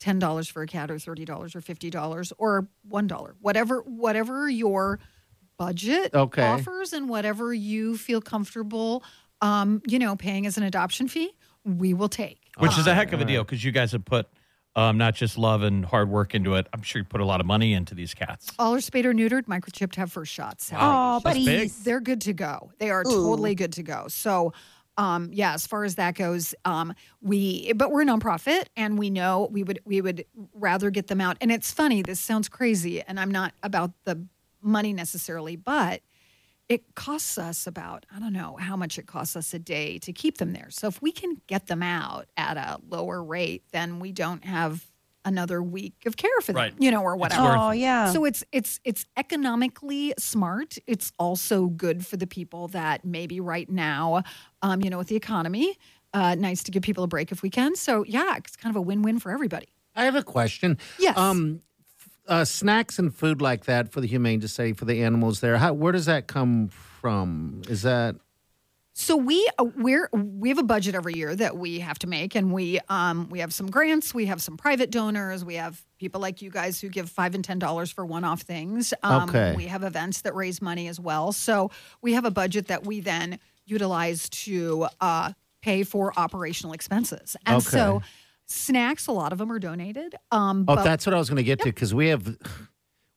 ten 0.00 0.18
dollars 0.18 0.48
for 0.48 0.62
a 0.62 0.66
cat, 0.66 0.90
or 0.90 0.98
thirty 0.98 1.24
dollars, 1.24 1.54
or 1.54 1.60
fifty 1.60 1.88
dollars, 1.90 2.32
or 2.38 2.68
one 2.86 3.06
dollar, 3.06 3.34
whatever, 3.40 3.80
whatever 3.82 4.48
your 4.48 4.98
budget 5.58 6.12
Okay. 6.14 6.42
offers, 6.42 6.92
and 6.92 7.08
whatever 7.08 7.54
you 7.54 7.96
feel 7.96 8.20
comfortable, 8.20 9.04
um, 9.42 9.82
you 9.86 9.98
know, 9.98 10.16
paying 10.16 10.46
as 10.46 10.56
an 10.56 10.62
adoption 10.62 11.08
fee, 11.08 11.30
we 11.64 11.92
will 11.92 12.08
take. 12.08 12.38
which 12.58 12.78
is 12.78 12.86
a 12.86 12.94
heck 12.94 13.12
of 13.12 13.20
a 13.20 13.24
deal 13.26 13.44
because 13.44 13.62
you 13.62 13.72
guys 13.72 13.92
have 13.92 14.04
put 14.04 14.26
um, 14.74 14.96
not 14.96 15.14
just 15.14 15.36
love 15.36 15.62
and 15.62 15.84
hard 15.84 16.08
work 16.08 16.34
into 16.34 16.54
it. 16.54 16.66
I'm 16.72 16.80
sure 16.80 17.00
you 17.02 17.04
put 17.04 17.20
a 17.20 17.26
lot 17.26 17.40
of 17.40 17.46
money 17.46 17.74
into 17.74 17.94
these 17.94 18.14
cats. 18.14 18.50
All 18.58 18.74
are 18.74 18.80
spayed 18.80 19.04
or 19.04 19.12
neutered, 19.12 19.42
microchipped, 19.42 19.96
have 19.96 20.10
first 20.10 20.32
shots. 20.32 20.70
Oh, 20.74 21.20
That's 21.22 21.36
big. 21.36 21.46
buddies. 21.46 21.84
they're 21.84 22.00
good 22.00 22.22
to 22.22 22.32
go. 22.32 22.70
They 22.78 22.88
are 22.90 23.04
totally 23.04 23.54
good 23.54 23.74
to 23.74 23.82
go. 23.82 24.06
So, 24.08 24.54
um, 24.96 25.28
yeah, 25.32 25.52
as 25.54 25.66
far 25.66 25.84
as 25.84 25.96
that 25.96 26.14
goes, 26.14 26.54
um, 26.64 26.94
we 27.20 27.72
but 27.74 27.90
we're 27.90 28.02
a 28.02 28.06
nonprofit, 28.06 28.64
and 28.76 28.98
we 28.98 29.10
know 29.10 29.48
we 29.50 29.62
would 29.62 29.80
we 29.84 30.00
would 30.00 30.24
rather 30.54 30.90
get 30.90 31.06
them 31.08 31.20
out. 31.20 31.36
And 31.40 31.50
it's 31.52 31.70
funny. 31.72 32.02
This 32.02 32.20
sounds 32.20 32.48
crazy, 32.48 33.02
and 33.02 33.18
I'm 33.20 33.30
not 33.30 33.52
about 33.62 33.92
the 34.04 34.26
money 34.62 34.92
necessarily, 34.92 35.56
but 35.56 36.00
it 36.68 36.94
costs 36.94 37.36
us 37.38 37.66
about 37.66 38.06
I 38.14 38.18
don't 38.18 38.32
know 38.32 38.56
how 38.58 38.76
much 38.76 38.98
it 38.98 39.06
costs 39.06 39.36
us 39.36 39.52
a 39.54 39.58
day 39.58 39.98
to 39.98 40.12
keep 40.12 40.38
them 40.38 40.52
there. 40.52 40.68
So 40.70 40.86
if 40.88 41.02
we 41.02 41.12
can 41.12 41.40
get 41.46 41.66
them 41.66 41.82
out 41.82 42.26
at 42.36 42.56
a 42.56 42.78
lower 42.88 43.22
rate, 43.22 43.64
then 43.72 43.98
we 44.00 44.12
don't 44.12 44.44
have 44.44 44.86
another 45.24 45.62
week 45.62 45.94
of 46.06 46.16
care 46.16 46.30
for 46.40 46.52
them, 46.52 46.56
Right. 46.62 46.74
you 46.78 46.90
know, 46.90 47.02
or 47.02 47.14
whatever. 47.16 47.54
Oh, 47.56 47.70
yeah. 47.70 48.12
So 48.12 48.24
it's 48.24 48.42
it's 48.52 48.80
it's 48.84 49.06
economically 49.16 50.14
smart. 50.18 50.78
It's 50.86 51.12
also 51.18 51.66
good 51.66 52.06
for 52.06 52.16
the 52.16 52.26
people 52.26 52.68
that 52.68 53.04
maybe 53.04 53.38
right 53.40 53.68
now, 53.68 54.22
um, 54.62 54.82
you 54.82 54.88
know, 54.90 54.98
with 54.98 55.08
the 55.08 55.16
economy, 55.16 55.76
uh, 56.14 56.34
nice 56.36 56.62
to 56.64 56.70
give 56.70 56.82
people 56.82 57.04
a 57.04 57.08
break 57.08 57.32
if 57.32 57.42
we 57.42 57.50
can. 57.50 57.74
So 57.76 58.04
yeah, 58.06 58.36
it's 58.36 58.56
kind 58.56 58.70
of 58.74 58.76
a 58.78 58.80
win-win 58.80 59.18
for 59.18 59.30
everybody. 59.30 59.68
I 59.94 60.04
have 60.04 60.14
a 60.14 60.22
question. 60.22 60.78
Yes. 60.98 61.16
Um, 61.18 61.56
f- 61.56 61.62
uh, 62.28 62.44
snacks 62.44 62.98
and 62.98 63.14
food 63.14 63.40
like 63.42 63.64
that 63.64 63.90
for 63.92 64.00
the 64.00 64.06
Humane 64.06 64.40
Society 64.40 64.72
for 64.72 64.84
the 64.84 65.02
animals 65.02 65.40
there. 65.40 65.58
How, 65.58 65.72
where 65.72 65.92
does 65.92 66.06
that 66.06 66.26
come 66.26 66.68
from? 66.68 67.62
Is 67.68 67.82
that 67.82 68.16
So 68.94 69.16
we 69.16 69.48
uh, 69.58 69.64
we're 69.76 70.08
we 70.12 70.50
have 70.50 70.58
a 70.58 70.62
budget 70.62 70.94
every 70.94 71.14
year 71.14 71.34
that 71.34 71.56
we 71.56 71.80
have 71.80 71.98
to 72.00 72.06
make, 72.06 72.34
and 72.34 72.52
we 72.52 72.78
um 72.88 73.28
we 73.30 73.40
have 73.40 73.52
some 73.52 73.70
grants, 73.70 74.14
we 74.14 74.26
have 74.26 74.40
some 74.40 74.56
private 74.56 74.90
donors, 74.90 75.44
we 75.44 75.54
have 75.54 75.82
people 75.98 76.20
like 76.20 76.42
you 76.42 76.50
guys 76.50 76.80
who 76.80 76.88
give 76.88 77.08
five 77.10 77.34
and 77.34 77.44
ten 77.44 77.58
dollars 77.58 77.90
for 77.90 78.04
one-off 78.04 78.42
things. 78.42 78.92
Um, 79.02 79.28
Okay. 79.30 79.54
We 79.56 79.64
have 79.66 79.82
events 79.82 80.22
that 80.22 80.34
raise 80.34 80.60
money 80.62 80.88
as 80.88 81.00
well. 81.00 81.32
So 81.32 81.70
we 82.02 82.12
have 82.12 82.24
a 82.24 82.30
budget 82.30 82.68
that 82.68 82.84
we 82.86 83.00
then 83.00 83.38
utilize 83.64 84.28
to 84.28 84.86
uh, 85.00 85.32
pay 85.62 85.84
for 85.84 86.12
operational 86.18 86.72
expenses, 86.74 87.36
and 87.46 87.62
so 87.62 87.96
Okay. 87.96 88.06
Snacks, 88.46 89.06
a 89.06 89.12
lot 89.12 89.32
of 89.32 89.38
them 89.38 89.50
are 89.50 89.58
donated. 89.58 90.14
Um, 90.30 90.64
Oh, 90.68 90.74
but 90.76 90.84
that's 90.84 91.06
what 91.06 91.14
I 91.14 91.18
was 91.18 91.28
going 91.28 91.36
to 91.38 91.42
get 91.42 91.58
to 91.60 91.64
because 91.66 91.94
we 91.94 92.08
have 92.08 92.36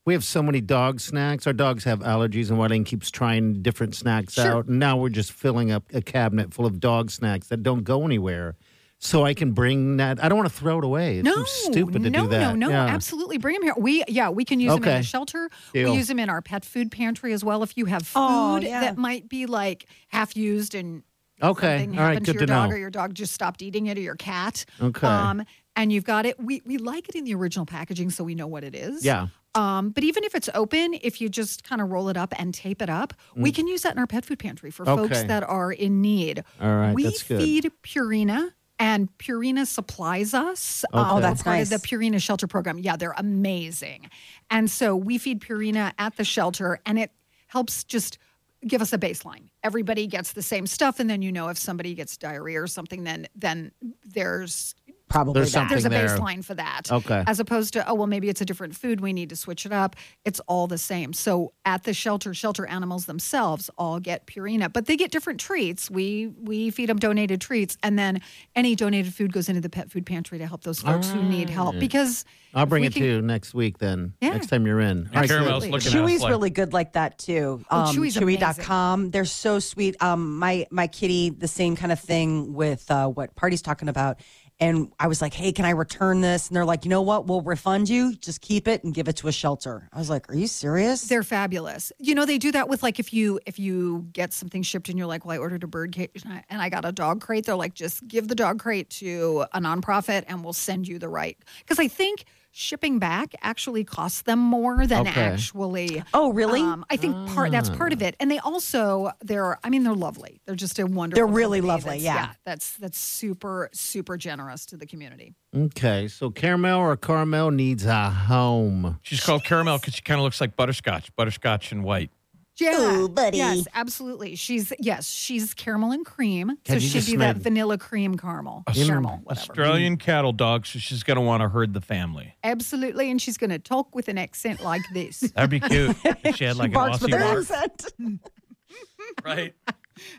we 0.04 0.12
have 0.14 0.24
so 0.24 0.42
many 0.42 0.60
dog 0.60 1.00
snacks. 1.00 1.46
Our 1.46 1.52
dogs 1.52 1.84
have 1.84 2.00
allergies, 2.00 2.48
and 2.48 2.58
Whiting 2.58 2.84
keeps 2.84 3.10
trying 3.10 3.62
different 3.62 3.94
snacks 3.94 4.34
Sure. 4.34 4.46
out. 4.58 4.66
And 4.66 4.78
now 4.78 4.96
we're 4.96 5.08
just 5.08 5.32
filling 5.32 5.70
up 5.72 5.84
a 5.92 6.00
cabinet 6.00 6.54
full 6.54 6.64
of 6.66 6.78
dog 6.80 7.10
snacks 7.10 7.48
that 7.48 7.62
don't 7.62 7.82
go 7.82 8.04
anywhere. 8.04 8.56
So 8.98 9.26
I 9.26 9.34
can 9.34 9.52
bring 9.52 9.98
that. 9.98 10.24
I 10.24 10.28
don't 10.30 10.38
want 10.38 10.48
to 10.50 10.56
throw 10.56 10.78
it 10.78 10.84
away. 10.84 11.18
It 11.18 11.24
No, 11.24 11.44
stupid 11.44 12.02
to 12.04 12.08
no, 12.10 12.22
do 12.22 12.28
that. 12.28 12.40
No, 12.40 12.54
no, 12.54 12.70
Yeah. 12.70 12.86
absolutely. 12.86 13.36
Bring 13.36 13.54
them 13.54 13.62
here. 13.64 13.74
We 13.76 14.02
yeah, 14.08 14.30
we 14.30 14.44
can 14.44 14.58
use 14.58 14.72
them 14.74 14.84
in 14.84 14.88
the 14.98 15.02
shelter. 15.02 15.50
Deal. 15.74 15.90
We 15.90 15.98
use 15.98 16.06
them 16.08 16.18
in 16.18 16.30
our 16.30 16.40
pet 16.40 16.64
food 16.64 16.90
pantry 16.90 17.34
as 17.34 17.44
well. 17.44 17.62
If 17.62 17.76
you 17.76 17.84
have 17.86 18.06
food 18.06 18.20
Oh, 18.22 18.56
yeah. 18.62 18.80
that 18.80 18.96
might 18.96 19.28
be 19.28 19.44
like 19.44 19.86
half 20.08 20.34
used 20.34 20.74
and 20.74 21.02
Okay. 21.42 21.78
something 21.80 21.98
All 21.98 22.04
right. 22.04 22.08
happened 22.12 22.26
to 22.26 22.32
Good 22.32 22.40
your 22.40 22.46
to 22.46 22.52
dog 22.52 22.70
know. 22.70 22.76
or 22.76 22.78
your 22.78 22.90
dog 22.90 23.14
just 23.14 23.32
stopped 23.34 23.62
eating 23.62 23.86
it 23.86 23.98
or 23.98 24.00
your 24.00 24.16
cat. 24.16 24.64
Okay. 24.80 25.06
Um, 25.06 25.44
and 25.74 25.92
you've 25.92 26.04
got 26.04 26.24
it. 26.26 26.40
We 26.40 26.62
we 26.64 26.78
like 26.78 27.08
it 27.08 27.14
in 27.14 27.24
the 27.24 27.34
original 27.34 27.66
packaging 27.66 28.10
so 28.10 28.24
we 28.24 28.34
know 28.34 28.46
what 28.46 28.64
it 28.64 28.74
is. 28.74 29.04
Yeah. 29.04 29.28
Um, 29.54 29.90
but 29.90 30.04
even 30.04 30.22
if 30.24 30.34
it's 30.34 30.50
open, 30.54 30.94
if 31.00 31.20
you 31.20 31.28
just 31.30 31.64
kind 31.64 31.80
of 31.80 31.90
roll 31.90 32.08
it 32.10 32.16
up 32.18 32.34
and 32.38 32.52
tape 32.52 32.82
it 32.82 32.90
up, 32.90 33.14
we 33.34 33.50
can 33.52 33.66
use 33.66 33.82
that 33.82 33.92
in 33.92 33.98
our 33.98 34.06
pet 34.06 34.24
food 34.26 34.38
pantry 34.38 34.70
for 34.70 34.84
folks 34.84 35.18
Mm. 35.22 35.28
That 35.28 35.42
are 35.44 35.72
in 35.72 36.02
need. 36.02 36.44
All 36.60 36.68
right, 36.76 36.94
We 36.94 37.04
that's 37.04 37.22
good. 37.22 37.40
feed 37.40 37.70
Purina. 37.82 38.52
And 38.78 39.08
Purina 39.16 39.66
supplies 39.66 40.34
us. 40.34 40.84
Okay. 40.92 41.02
Um, 41.02 41.16
Oh, 41.16 41.20
that's 41.20 41.42
part 41.42 41.56
nice. 41.56 41.72
of 41.72 41.80
the 41.80 41.88
Purina 41.88 42.20
shelter 42.20 42.46
program. 42.46 42.78
Yeah, 42.78 42.96
they're 42.96 43.14
amazing. 43.16 44.10
And 44.50 44.70
so 44.70 44.94
we 44.94 45.16
feed 45.16 45.40
Purina 45.40 45.92
at 45.98 46.16
the 46.18 46.24
shelter, 46.24 46.78
and 46.84 46.98
it 46.98 47.10
helps 47.46 47.84
just 47.84 48.18
give 48.66 48.82
us 48.82 48.92
a 48.92 48.98
baseline. 48.98 49.48
Everybody 49.62 50.06
gets 50.06 50.32
the 50.32 50.42
same 50.42 50.66
stuff, 50.66 51.00
and 51.00 51.08
then 51.08 51.22
you 51.22 51.32
know 51.32 51.48
if 51.48 51.58
somebody 51.58 51.94
gets 51.94 52.16
diarrhea 52.16 52.62
or 52.62 52.66
something, 52.66 53.04
then 53.04 53.26
then 53.34 53.72
there's 54.04 54.74
Probably 55.08 55.34
There's 55.34 55.52
that. 55.52 55.68
there's 55.68 55.84
a 55.84 55.90
Something 55.90 56.06
there. 56.06 56.18
baseline 56.18 56.44
for 56.44 56.54
that. 56.54 56.90
Okay. 56.90 57.22
As 57.28 57.38
opposed 57.38 57.74
to, 57.74 57.88
oh, 57.88 57.94
well, 57.94 58.08
maybe 58.08 58.28
it's 58.28 58.40
a 58.40 58.44
different 58.44 58.74
food. 58.74 59.00
We 59.00 59.12
need 59.12 59.28
to 59.30 59.36
switch 59.36 59.64
it 59.64 59.70
up. 59.72 59.94
It's 60.24 60.40
all 60.48 60.66
the 60.66 60.78
same. 60.78 61.12
So 61.12 61.52
at 61.64 61.84
the 61.84 61.94
shelter, 61.94 62.34
shelter 62.34 62.66
animals 62.66 63.06
themselves 63.06 63.70
all 63.78 64.00
get 64.00 64.26
Purina, 64.26 64.72
but 64.72 64.86
they 64.86 64.96
get 64.96 65.12
different 65.12 65.38
treats. 65.38 65.88
We 65.88 66.26
we 66.42 66.70
feed 66.70 66.88
them 66.88 66.98
donated 66.98 67.40
treats, 67.40 67.78
and 67.84 67.96
then 67.96 68.20
any 68.56 68.74
donated 68.74 69.14
food 69.14 69.32
goes 69.32 69.48
into 69.48 69.60
the 69.60 69.68
pet 69.70 69.92
food 69.92 70.06
pantry 70.06 70.38
to 70.38 70.46
help 70.46 70.62
those 70.64 70.80
folks 70.80 71.08
who 71.08 71.22
need 71.22 71.50
help. 71.50 71.78
Because 71.78 72.24
I'll 72.52 72.66
bring 72.66 72.82
it 72.82 72.92
can- 72.92 73.02
to 73.02 73.08
you 73.08 73.22
next 73.22 73.54
week 73.54 73.78
then. 73.78 74.14
Yeah. 74.20 74.30
Next 74.30 74.48
time 74.48 74.66
you're 74.66 74.80
in. 74.80 75.08
And 75.12 75.28
Caramel's 75.28 75.30
Absolutely. 75.64 75.70
looking 75.70 75.92
Chewy's 75.92 76.20
like, 76.22 76.30
really 76.30 76.50
good 76.50 76.72
like 76.72 76.94
that 76.94 77.18
too. 77.18 77.62
Oh, 77.70 77.80
Um, 77.84 77.94
Chewy's 77.94 78.16
Chewy.com. 78.16 79.10
They're 79.12 79.24
so 79.24 79.60
sweet. 79.60 80.02
Um, 80.02 80.36
my 80.38 80.66
my 80.72 80.88
kitty, 80.88 81.30
the 81.30 81.48
same 81.48 81.76
kind 81.76 81.92
of 81.92 82.00
thing 82.00 82.54
with 82.54 82.90
uh, 82.90 83.06
what 83.08 83.36
Party's 83.36 83.62
talking 83.62 83.88
about. 83.88 84.18
And 84.58 84.90
I 84.98 85.06
was 85.06 85.20
like, 85.20 85.34
hey, 85.34 85.52
can 85.52 85.66
I 85.66 85.70
return 85.70 86.22
this? 86.22 86.48
And 86.48 86.56
they're 86.56 86.64
like, 86.64 86.84
you 86.84 86.88
know 86.88 87.02
what? 87.02 87.26
We'll 87.26 87.42
refund 87.42 87.88
you. 87.88 88.14
Just 88.16 88.40
keep 88.40 88.66
it 88.66 88.84
and 88.84 88.94
give 88.94 89.06
it 89.06 89.16
to 89.16 89.28
a 89.28 89.32
shelter. 89.32 89.88
I 89.92 89.98
was 89.98 90.08
like, 90.08 90.30
are 90.30 90.34
you 90.34 90.46
serious? 90.46 91.02
They're 91.02 91.22
fabulous. 91.22 91.92
You 91.98 92.14
know, 92.14 92.24
they 92.24 92.38
do 92.38 92.52
that 92.52 92.68
with 92.68 92.82
like 92.82 92.98
if 92.98 93.12
you 93.12 93.38
if 93.44 93.58
you 93.58 94.06
get 94.12 94.32
something 94.32 94.62
shipped 94.62 94.88
and 94.88 94.96
you're 94.96 95.06
like, 95.06 95.26
well, 95.26 95.34
I 95.34 95.38
ordered 95.38 95.62
a 95.62 95.66
bird 95.66 95.92
cage 95.92 96.22
and 96.24 96.32
I, 96.32 96.44
and 96.48 96.62
I 96.62 96.70
got 96.70 96.86
a 96.86 96.92
dog 96.92 97.20
crate. 97.20 97.44
They're 97.44 97.54
like, 97.54 97.74
just 97.74 98.06
give 98.08 98.28
the 98.28 98.34
dog 98.34 98.58
crate 98.58 98.88
to 98.90 99.44
a 99.52 99.60
nonprofit 99.60 100.24
and 100.26 100.42
we'll 100.42 100.54
send 100.54 100.88
you 100.88 100.98
the 100.98 101.08
right. 101.08 101.36
Because 101.58 101.78
I 101.78 101.88
think 101.88 102.24
shipping 102.58 102.98
back 102.98 103.34
actually 103.42 103.84
costs 103.84 104.22
them 104.22 104.38
more 104.38 104.86
than 104.86 105.06
Okay. 105.06 105.20
actually. 105.20 106.02
Oh, 106.14 106.32
really? 106.32 106.62
Um, 106.62 106.86
I 106.88 106.96
think 106.96 107.14
part 107.28 107.50
that's 107.52 107.68
part 107.68 107.92
of 107.92 108.00
it. 108.00 108.16
And 108.18 108.30
they 108.30 108.38
also 108.38 109.10
they're 109.22 109.58
I 109.62 109.68
mean 109.68 109.82
they're 109.84 109.92
lovely. 109.94 110.40
They're 110.46 110.54
just 110.54 110.78
a 110.78 110.86
wonderful. 110.86 111.26
They're 111.26 111.34
really 111.34 111.60
lovely, 111.60 112.00
that's- 112.00 112.02
yeah. 112.02 112.32
That's 112.46 112.72
that's 112.78 112.98
super 112.98 113.68
super 113.72 114.16
generous 114.16 114.64
to 114.66 114.76
the 114.78 114.86
community. 114.86 115.34
Okay, 115.54 116.08
so 116.08 116.30
Caramel 116.30 116.80
or 116.80 116.96
Carmel 116.96 117.50
needs 117.50 117.84
a 117.84 118.10
home. 118.10 118.98
She's 119.02 119.22
called 119.22 119.44
Caramel 119.44 119.78
because 119.78 119.94
she 119.94 120.02
kind 120.02 120.18
of 120.18 120.24
looks 120.24 120.40
like 120.40 120.56
butterscotch, 120.56 121.14
butterscotch 121.16 121.72
and 121.72 121.84
white. 121.84 122.10
Yeah, 122.58 122.96
Ooh, 122.96 123.08
buddy. 123.08 123.36
Yes, 123.38 123.66
absolutely. 123.74 124.34
She's 124.34 124.72
yes, 124.78 125.08
she's 125.10 125.52
caramel 125.52 125.92
and 125.92 126.06
cream. 126.06 126.48
Can 126.48 126.56
so 126.66 126.74
you 126.74 126.80
she'd 126.80 126.92
just 126.92 127.10
be 127.10 127.16
that 127.18 127.36
make- 127.36 127.42
vanilla 127.42 127.76
cream 127.78 128.16
caramel. 128.16 128.64
Caramel, 128.72 129.20
whatever. 129.24 129.40
Australian 129.50 129.96
cattle 129.98 130.32
dog, 130.32 130.64
so 130.66 130.78
she's 130.78 131.02
going 131.02 131.16
to 131.16 131.20
want 131.20 131.42
to 131.42 131.48
herd 131.48 131.74
the 131.74 131.80
family. 131.82 132.34
Absolutely, 132.42 133.10
and 133.10 133.20
she's 133.20 133.36
going 133.36 133.50
to 133.50 133.58
talk 133.58 133.94
with 133.94 134.08
an 134.08 134.16
accent 134.18 134.62
like 134.62 134.82
this. 134.94 135.20
That'd 135.20 135.50
be 135.50 135.60
cute. 135.60 135.96
if 136.24 136.36
she 136.36 136.44
had 136.44 136.56
like 136.58 136.68
an 136.68 136.72
Barks 136.74 137.00
with 137.00 137.10
Aussie 137.10 137.14
an 137.14 137.20
bark, 137.20 137.50
accent. 137.50 138.30
right? 139.24 139.54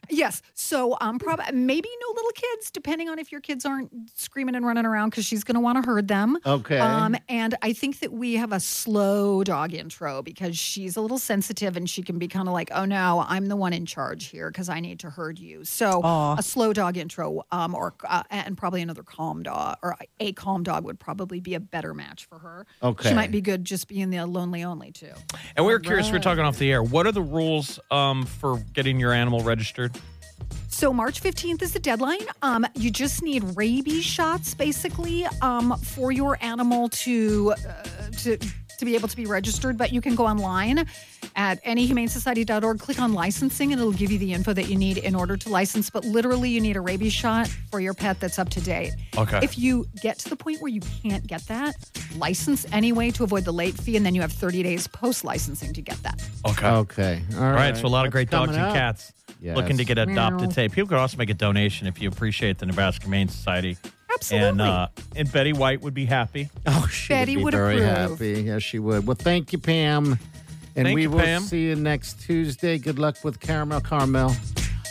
Yes. 0.10 0.42
So 0.54 0.98
um, 1.02 1.20
probably 1.20 1.46
maybe 1.54 1.90
no 2.02 2.14
little 2.16 2.32
kids, 2.32 2.72
depending 2.72 3.10
on 3.10 3.20
if 3.20 3.32
your 3.32 3.42
kids 3.42 3.66
aren't 3.66 3.92
screaming 4.16 4.56
and 4.56 4.66
running 4.66 4.86
around, 4.86 5.10
because 5.10 5.26
she's 5.26 5.44
going 5.44 5.56
to 5.56 5.62
want 5.62 5.84
to 5.84 5.88
herd 5.88 6.08
them. 6.08 6.38
Okay. 6.46 6.80
Um, 6.80 7.16
and 7.30 7.56
I 7.62 7.74
think 7.74 8.00
that 8.00 8.12
we 8.12 8.36
have 8.36 8.52
a 8.52 8.60
slow 8.60 9.44
dog 9.44 9.74
intro 9.74 10.22
because 10.22 10.58
she's 10.58 10.98
a 10.98 11.02
little 11.02 11.20
sensitive 11.20 11.78
and 11.78 11.90
she 11.90 12.02
can 12.02 12.18
be 12.18 12.28
kind 12.28 12.48
of 12.48 12.54
like, 12.54 12.70
oh 12.74 12.86
no, 12.86 13.24
I'm 13.28 13.48
the 13.48 13.56
one 13.56 13.74
in 13.74 13.86
charge 13.86 14.26
here 14.26 14.50
because 14.50 14.70
I 14.70 14.80
need 14.80 15.00
to 15.00 15.10
herd 15.10 15.40
you. 15.40 15.64
So 15.66 16.02
a 16.04 16.42
slow 16.42 16.74
dog 16.74 16.98
intro, 16.98 17.44
um, 17.52 17.76
or 17.76 17.94
uh, 18.08 18.24
and 18.30 18.58
probably 18.58 18.82
another 18.82 19.04
calm 19.04 19.44
dog 19.44 19.78
or 19.84 19.96
a 20.20 20.32
calm 20.34 20.64
dog 20.64 20.84
would 20.86 21.00
probably 21.00 21.40
be 21.40 21.54
a 21.54 21.60
better 21.60 21.94
match 21.94 22.26
for 22.26 22.40
her. 22.40 22.66
Okay. 22.82 23.10
She 23.10 23.16
might 23.16 23.32
be 23.32 23.42
good 23.42 23.66
just 23.66 23.88
being 23.88 24.10
the 24.10 24.26
lonely 24.26 24.64
only 24.64 24.92
too. 24.92 25.14
And 25.56 25.66
we 25.66 25.74
were 25.74 25.80
curious, 25.80 26.12
We're 26.12 26.20
talking 26.20 26.44
off 26.44 26.58
the 26.58 26.72
air. 26.72 26.82
What 26.82 27.06
are 27.06 27.12
the 27.12 27.22
rules 27.22 27.80
um, 27.92 28.26
for 28.26 28.58
getting 28.74 29.00
your 29.00 29.14
animal 29.14 29.42
registered? 29.42 29.67
So 30.70 30.94
March 30.94 31.24
15th 31.24 31.64
is 31.64 31.74
the 31.74 31.80
deadline. 31.80 32.20
Um, 32.44 32.66
you 32.76 32.92
just 32.92 33.24
need 33.24 33.44
rabies 33.58 34.04
shots, 34.04 34.54
basically, 34.54 35.26
um, 35.42 35.76
for 35.80 36.12
your 36.12 36.38
animal 36.42 36.90
to 36.90 37.54
uh, 37.68 37.84
to 38.20 38.38
to 38.38 38.86
be 38.86 38.94
able 38.94 39.08
to 39.08 39.16
be 39.16 39.26
registered. 39.26 39.76
But 39.76 39.92
you 39.92 40.02
can 40.02 40.14
go 40.14 40.28
online 40.28 40.86
at 41.36 41.64
nehumanesociety.org, 41.66 42.80
click 42.80 43.00
on 43.00 43.14
licensing, 43.14 43.72
and 43.72 43.82
it'll 43.82 43.92
give 43.92 44.12
you 44.12 44.20
the 44.20 44.34
info 44.34 44.54
that 44.54 44.70
you 44.70 44.76
need 44.76 45.00
in 45.00 45.16
order 45.16 45.36
to 45.38 45.50
license. 45.50 45.90
But 45.90 46.06
literally, 46.06 46.50
you 46.50 46.62
need 46.62 46.76
a 46.78 46.82
rabies 46.82 47.14
shot 47.14 47.48
for 47.72 47.80
your 47.80 47.96
pet 47.96 48.20
that's 48.20 48.38
up 48.38 48.50
to 48.50 48.62
date. 48.62 48.94
Okay. 49.18 49.40
If 49.42 49.58
you 49.58 49.88
get 50.04 50.20
to 50.20 50.30
the 50.30 50.36
point 50.36 50.62
where 50.62 50.72
you 50.72 50.82
can't 51.02 51.26
get 51.26 51.42
that, 51.48 51.76
license 52.16 52.66
anyway 52.72 53.10
to 53.12 53.24
avoid 53.24 53.46
the 53.46 53.54
late 53.54 53.76
fee, 53.76 53.98
and 53.98 54.06
then 54.06 54.14
you 54.14 54.22
have 54.22 54.32
30 54.32 54.62
days 54.62 54.88
post 54.88 55.24
licensing 55.24 55.74
to 55.74 55.82
get 55.82 55.98
that. 56.04 56.22
Okay. 56.48 56.68
Okay. 56.68 57.22
All 57.34 57.44
All 57.44 57.52
right. 57.52 57.72
right, 57.72 57.78
so 57.78 57.88
a 57.88 57.90
lot 57.90 58.06
of 58.06 58.12
great 58.12 58.30
dogs 58.30 58.50
coming 58.52 58.62
and 58.62 58.70
up. 58.70 58.76
cats 58.76 59.12
Yes. 59.42 59.56
looking 59.56 59.78
to 59.78 59.86
get 59.86 59.98
adopted 59.98 60.42
Meow. 60.42 60.48
today. 60.50 60.70
People 60.70 60.88
could 60.90 60.98
also 60.98 61.18
make 61.18 61.30
a 61.30 61.34
donation 61.36 61.88
if 61.88 62.02
you 62.02 62.10
appreciate 62.10 62.58
the 62.58 62.66
Nebraska 62.66 63.04
Humane 63.04 63.28
Society. 63.30 63.78
Absolutely. 64.14 64.50
And 64.50 64.62
uh, 64.62 64.88
and 65.16 65.32
Betty 65.32 65.54
White 65.54 65.82
would 65.82 65.94
be 65.94 66.06
happy. 66.06 66.50
Oh, 66.66 66.88
she 66.92 67.10
Betty 67.14 67.36
would 67.36 67.40
be 67.40 67.44
would 67.46 67.54
very 67.54 67.84
approve. 67.84 68.10
happy. 68.20 68.42
Yes, 68.44 68.64
she 68.64 68.80
would. 68.80 69.06
Well, 69.06 69.16
thank 69.16 69.54
you, 69.54 69.60
Pam. 69.60 70.18
And 70.76 70.86
Thank 70.86 70.96
we 70.96 71.04
you, 71.04 71.10
will 71.12 71.20
Pam. 71.20 71.42
see 71.42 71.64
you 71.64 71.76
next 71.76 72.22
Tuesday. 72.22 72.78
Good 72.78 73.00
luck 73.00 73.16
with 73.24 73.40
Caramel 73.40 73.82
Carmel. 73.82 74.30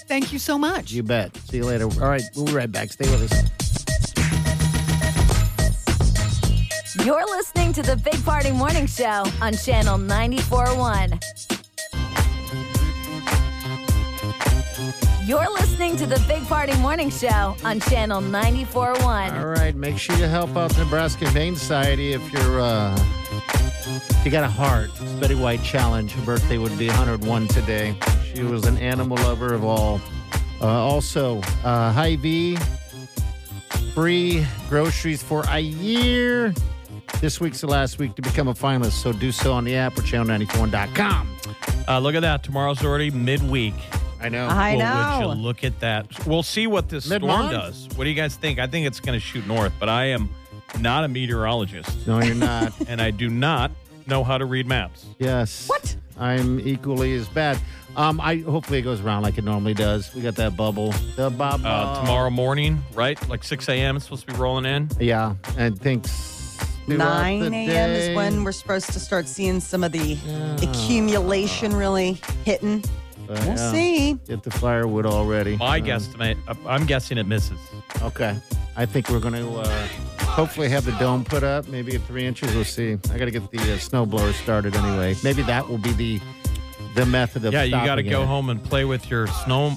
Thank 0.09 0.33
you 0.33 0.39
so 0.41 0.59
much. 0.59 0.91
You 0.93 1.03
bet. 1.05 1.37
See 1.37 1.59
you 1.59 1.65
later. 1.65 1.85
All 1.85 2.09
right, 2.09 2.23
we'll 2.35 2.45
be 2.45 2.53
right 2.53 2.71
back. 2.71 2.91
Stay 2.93 3.09
with 3.11 3.33
us. 3.33 3.43
You're 7.05 7.25
listening 7.27 7.73
to 7.75 7.83
the 7.83 7.97
Big 7.97 8.25
Party 8.25 8.51
Morning 8.51 8.87
Show 8.87 9.25
on 9.41 9.53
Channel 9.55 9.99
94.1. 9.99 11.56
You're 15.27 15.53
listening 15.55 15.97
to 15.97 16.07
the 16.07 16.25
Big 16.29 16.45
Party 16.45 16.73
Morning 16.77 17.11
Show 17.11 17.57
on 17.65 17.81
Channel 17.81 18.23
94.1. 18.23 19.37
All 19.37 19.47
right, 19.47 19.75
make 19.75 19.99
sure 19.99 20.15
you 20.15 20.27
help 20.27 20.57
out 20.57 20.71
the 20.71 20.85
Nebraska 20.85 21.25
Humane 21.25 21.57
Society 21.57 22.13
if 22.13 22.33
you're 22.33 22.61
uh 22.61 22.97
if 23.91 24.25
you 24.25 24.31
got 24.31 24.45
a 24.45 24.49
heart. 24.49 24.89
It's 25.01 25.13
Betty 25.15 25.35
White 25.35 25.65
Challenge. 25.65 26.13
Her 26.13 26.25
birthday 26.25 26.59
would 26.59 26.79
be 26.79 26.87
101 26.87 27.49
today. 27.49 27.99
She 28.33 28.45
was 28.45 28.67
an 28.67 28.79
animal 28.79 29.17
lover 29.17 29.53
of 29.53 29.65
all. 29.65 30.01
Uh, 30.61 30.69
also, 30.69 31.41
uh, 31.65 31.91
Hy-Vee, 31.91 32.57
free 33.95 34.47
groceries 34.69 35.25
for 35.25 35.43
a 35.49 35.59
year. 35.59 36.55
This 37.21 37.41
week's 37.41 37.63
the 37.63 37.67
last 37.67 37.99
week 37.99 38.15
to 38.15 38.23
become 38.23 38.47
a 38.47 38.55
finalist, 38.55 39.03
so 39.03 39.13
do 39.13 39.33
so 39.33 39.53
on 39.53 39.65
the 39.65 39.75
app 39.75 39.99
or 39.99 40.03
channel94.com. 40.03 41.37
Uh, 41.89 41.99
look 41.99 42.15
at 42.15 42.23
that. 42.23 42.45
Tomorrow's 42.45 42.85
already 42.85 43.11
midweek. 43.11 43.75
I 44.21 44.29
know. 44.29 44.47
I 44.47 44.77
Well, 44.77 45.21
know. 45.21 45.29
Would 45.29 45.37
you 45.39 45.43
look 45.43 45.65
at 45.65 45.81
that? 45.81 46.27
We'll 46.27 46.43
see 46.43 46.67
what 46.67 46.89
this 46.89 47.05
storm 47.05 47.23
Mid-month? 47.23 47.51
does. 47.53 47.89
What 47.97 48.05
do 48.05 48.11
you 48.11 48.17
guys 48.17 48.37
think? 48.37 48.59
I 48.59 48.67
think 48.67 48.87
it's 48.87 49.01
going 49.01 49.19
to 49.19 49.25
shoot 49.25 49.47
north, 49.47 49.73
but 49.79 49.89
I 49.89 50.07
am 50.07 50.29
not 50.81 51.05
a 51.05 51.09
meteorologist, 51.09 52.07
no, 52.07 52.21
you're 52.23 52.35
not. 52.35 52.73
and 52.89 53.01
I 53.01 53.11
do 53.11 53.29
not 53.29 53.71
know 54.07 54.25
how 54.25 54.39
to 54.39 54.45
read 54.45 54.67
maps. 54.67 55.07
Yes. 55.19 55.69
What? 55.69 55.97
I'm 56.19 56.61
equally 56.61 57.15
as 57.15 57.29
bad. 57.29 57.59
Um, 57.95 58.21
I 58.21 58.37
hopefully 58.39 58.79
it 58.79 58.83
goes 58.83 59.01
around 59.01 59.23
like 59.23 59.39
it 59.39 59.45
normally 59.45 59.75
does. 59.75 60.15
We 60.15 60.21
got 60.23 60.35
that 60.37 60.57
bubble. 60.57 60.93
The 61.17 61.31
bubble. 61.31 61.67
Uh, 61.67 62.01
tomorrow 62.01 62.31
morning, 62.31 62.83
right? 62.95 63.17
Like 63.29 63.43
6 63.45 63.69
a.m. 63.71 63.97
It's 63.97 64.05
supposed 64.07 64.27
to 64.27 64.33
be 64.35 64.39
rolling 64.39 64.67
in. 64.67 64.89
Yeah, 65.01 65.35
and 65.57 65.81
thinks 65.81 66.59
9 66.89 67.55
a.m. 67.55 67.91
is 67.91 68.15
when 68.15 68.45
we're 68.45 68.53
supposed 68.53 68.93
to 68.93 69.01
start 69.01 69.27
seeing 69.29 69.61
some 69.61 69.83
of 69.83 69.93
the 69.93 70.19
accumulation 70.63 71.75
really 71.75 72.21
hitting. 72.45 72.85
We'll 73.29 73.57
see. 73.73 74.15
Get 74.27 74.43
the 74.43 74.51
firewood 74.51 75.07
already. 75.07 75.57
My 75.57 75.79
Um, 75.79 75.85
guesstimate, 75.87 76.37
uh, 76.49 76.55
I'm 76.67 76.87
guessing 76.87 77.19
it 77.19 77.27
misses. 77.27 77.59
Okay. 78.03 78.37
I 78.77 78.85
think 78.87 79.09
we're 79.09 79.21
going 79.21 79.35
to 79.35 79.49
uh, 79.61 79.87
hopefully 80.21 80.69
have 80.69 80.85
the 80.85 80.93
dome 80.93 81.25
put 81.25 81.43
up. 81.43 81.67
Maybe 81.69 81.95
at 81.97 82.03
three 82.03 82.27
inches. 82.27 82.55
We'll 82.55 82.65
see. 82.65 82.93
I 83.13 83.19
got 83.19 83.25
to 83.27 83.31
get 83.31 83.51
the 83.51 83.75
uh, 83.75 83.79
snow 83.79 84.05
blower 84.07 84.33
started 84.35 84.77
anyway. 84.77 85.15
Maybe 85.25 85.43
that 85.43 85.67
will 85.69 85.79
be 85.79 85.93
the 85.93 86.21
the 86.95 87.05
method 87.07 87.45
of 87.45 87.53
Yeah, 87.53 87.63
you 87.65 87.73
got 87.73 87.81
to 87.81 87.87
stopping 88.03 88.11
go 88.11 88.23
it. 88.23 88.27
home 88.27 88.49
and 88.51 88.63
play 88.63 88.85
with 88.87 89.11
your 89.11 89.27
snow 89.27 89.77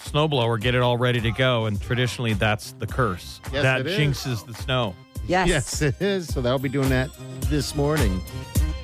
snowblower, 0.00 0.60
get 0.60 0.74
it 0.74 0.82
all 0.82 0.96
ready 0.98 1.20
to 1.20 1.30
go. 1.30 1.66
And 1.66 1.80
traditionally, 1.80 2.32
that's 2.34 2.72
the 2.72 2.86
curse. 2.86 3.40
Yes, 3.52 3.62
that 3.62 3.80
it 3.82 3.86
is. 3.86 3.98
jinxes 3.98 4.46
the 4.46 4.54
snow. 4.54 4.94
Yes. 5.28 5.48
Yes, 5.48 5.82
it 5.82 6.00
is. 6.00 6.28
So 6.28 6.44
I'll 6.46 6.58
be 6.58 6.68
doing 6.70 6.88
that 6.88 7.10
this 7.42 7.74
morning. 7.74 8.20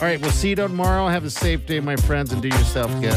All 0.00 0.06
right, 0.06 0.20
we'll 0.20 0.30
see 0.30 0.50
you 0.50 0.54
tomorrow. 0.56 1.08
Have 1.08 1.24
a 1.24 1.30
safe 1.30 1.66
day, 1.66 1.80
my 1.80 1.96
friends, 1.96 2.32
and 2.32 2.42
do 2.42 2.48
yourself 2.48 2.90
good. 3.00 3.16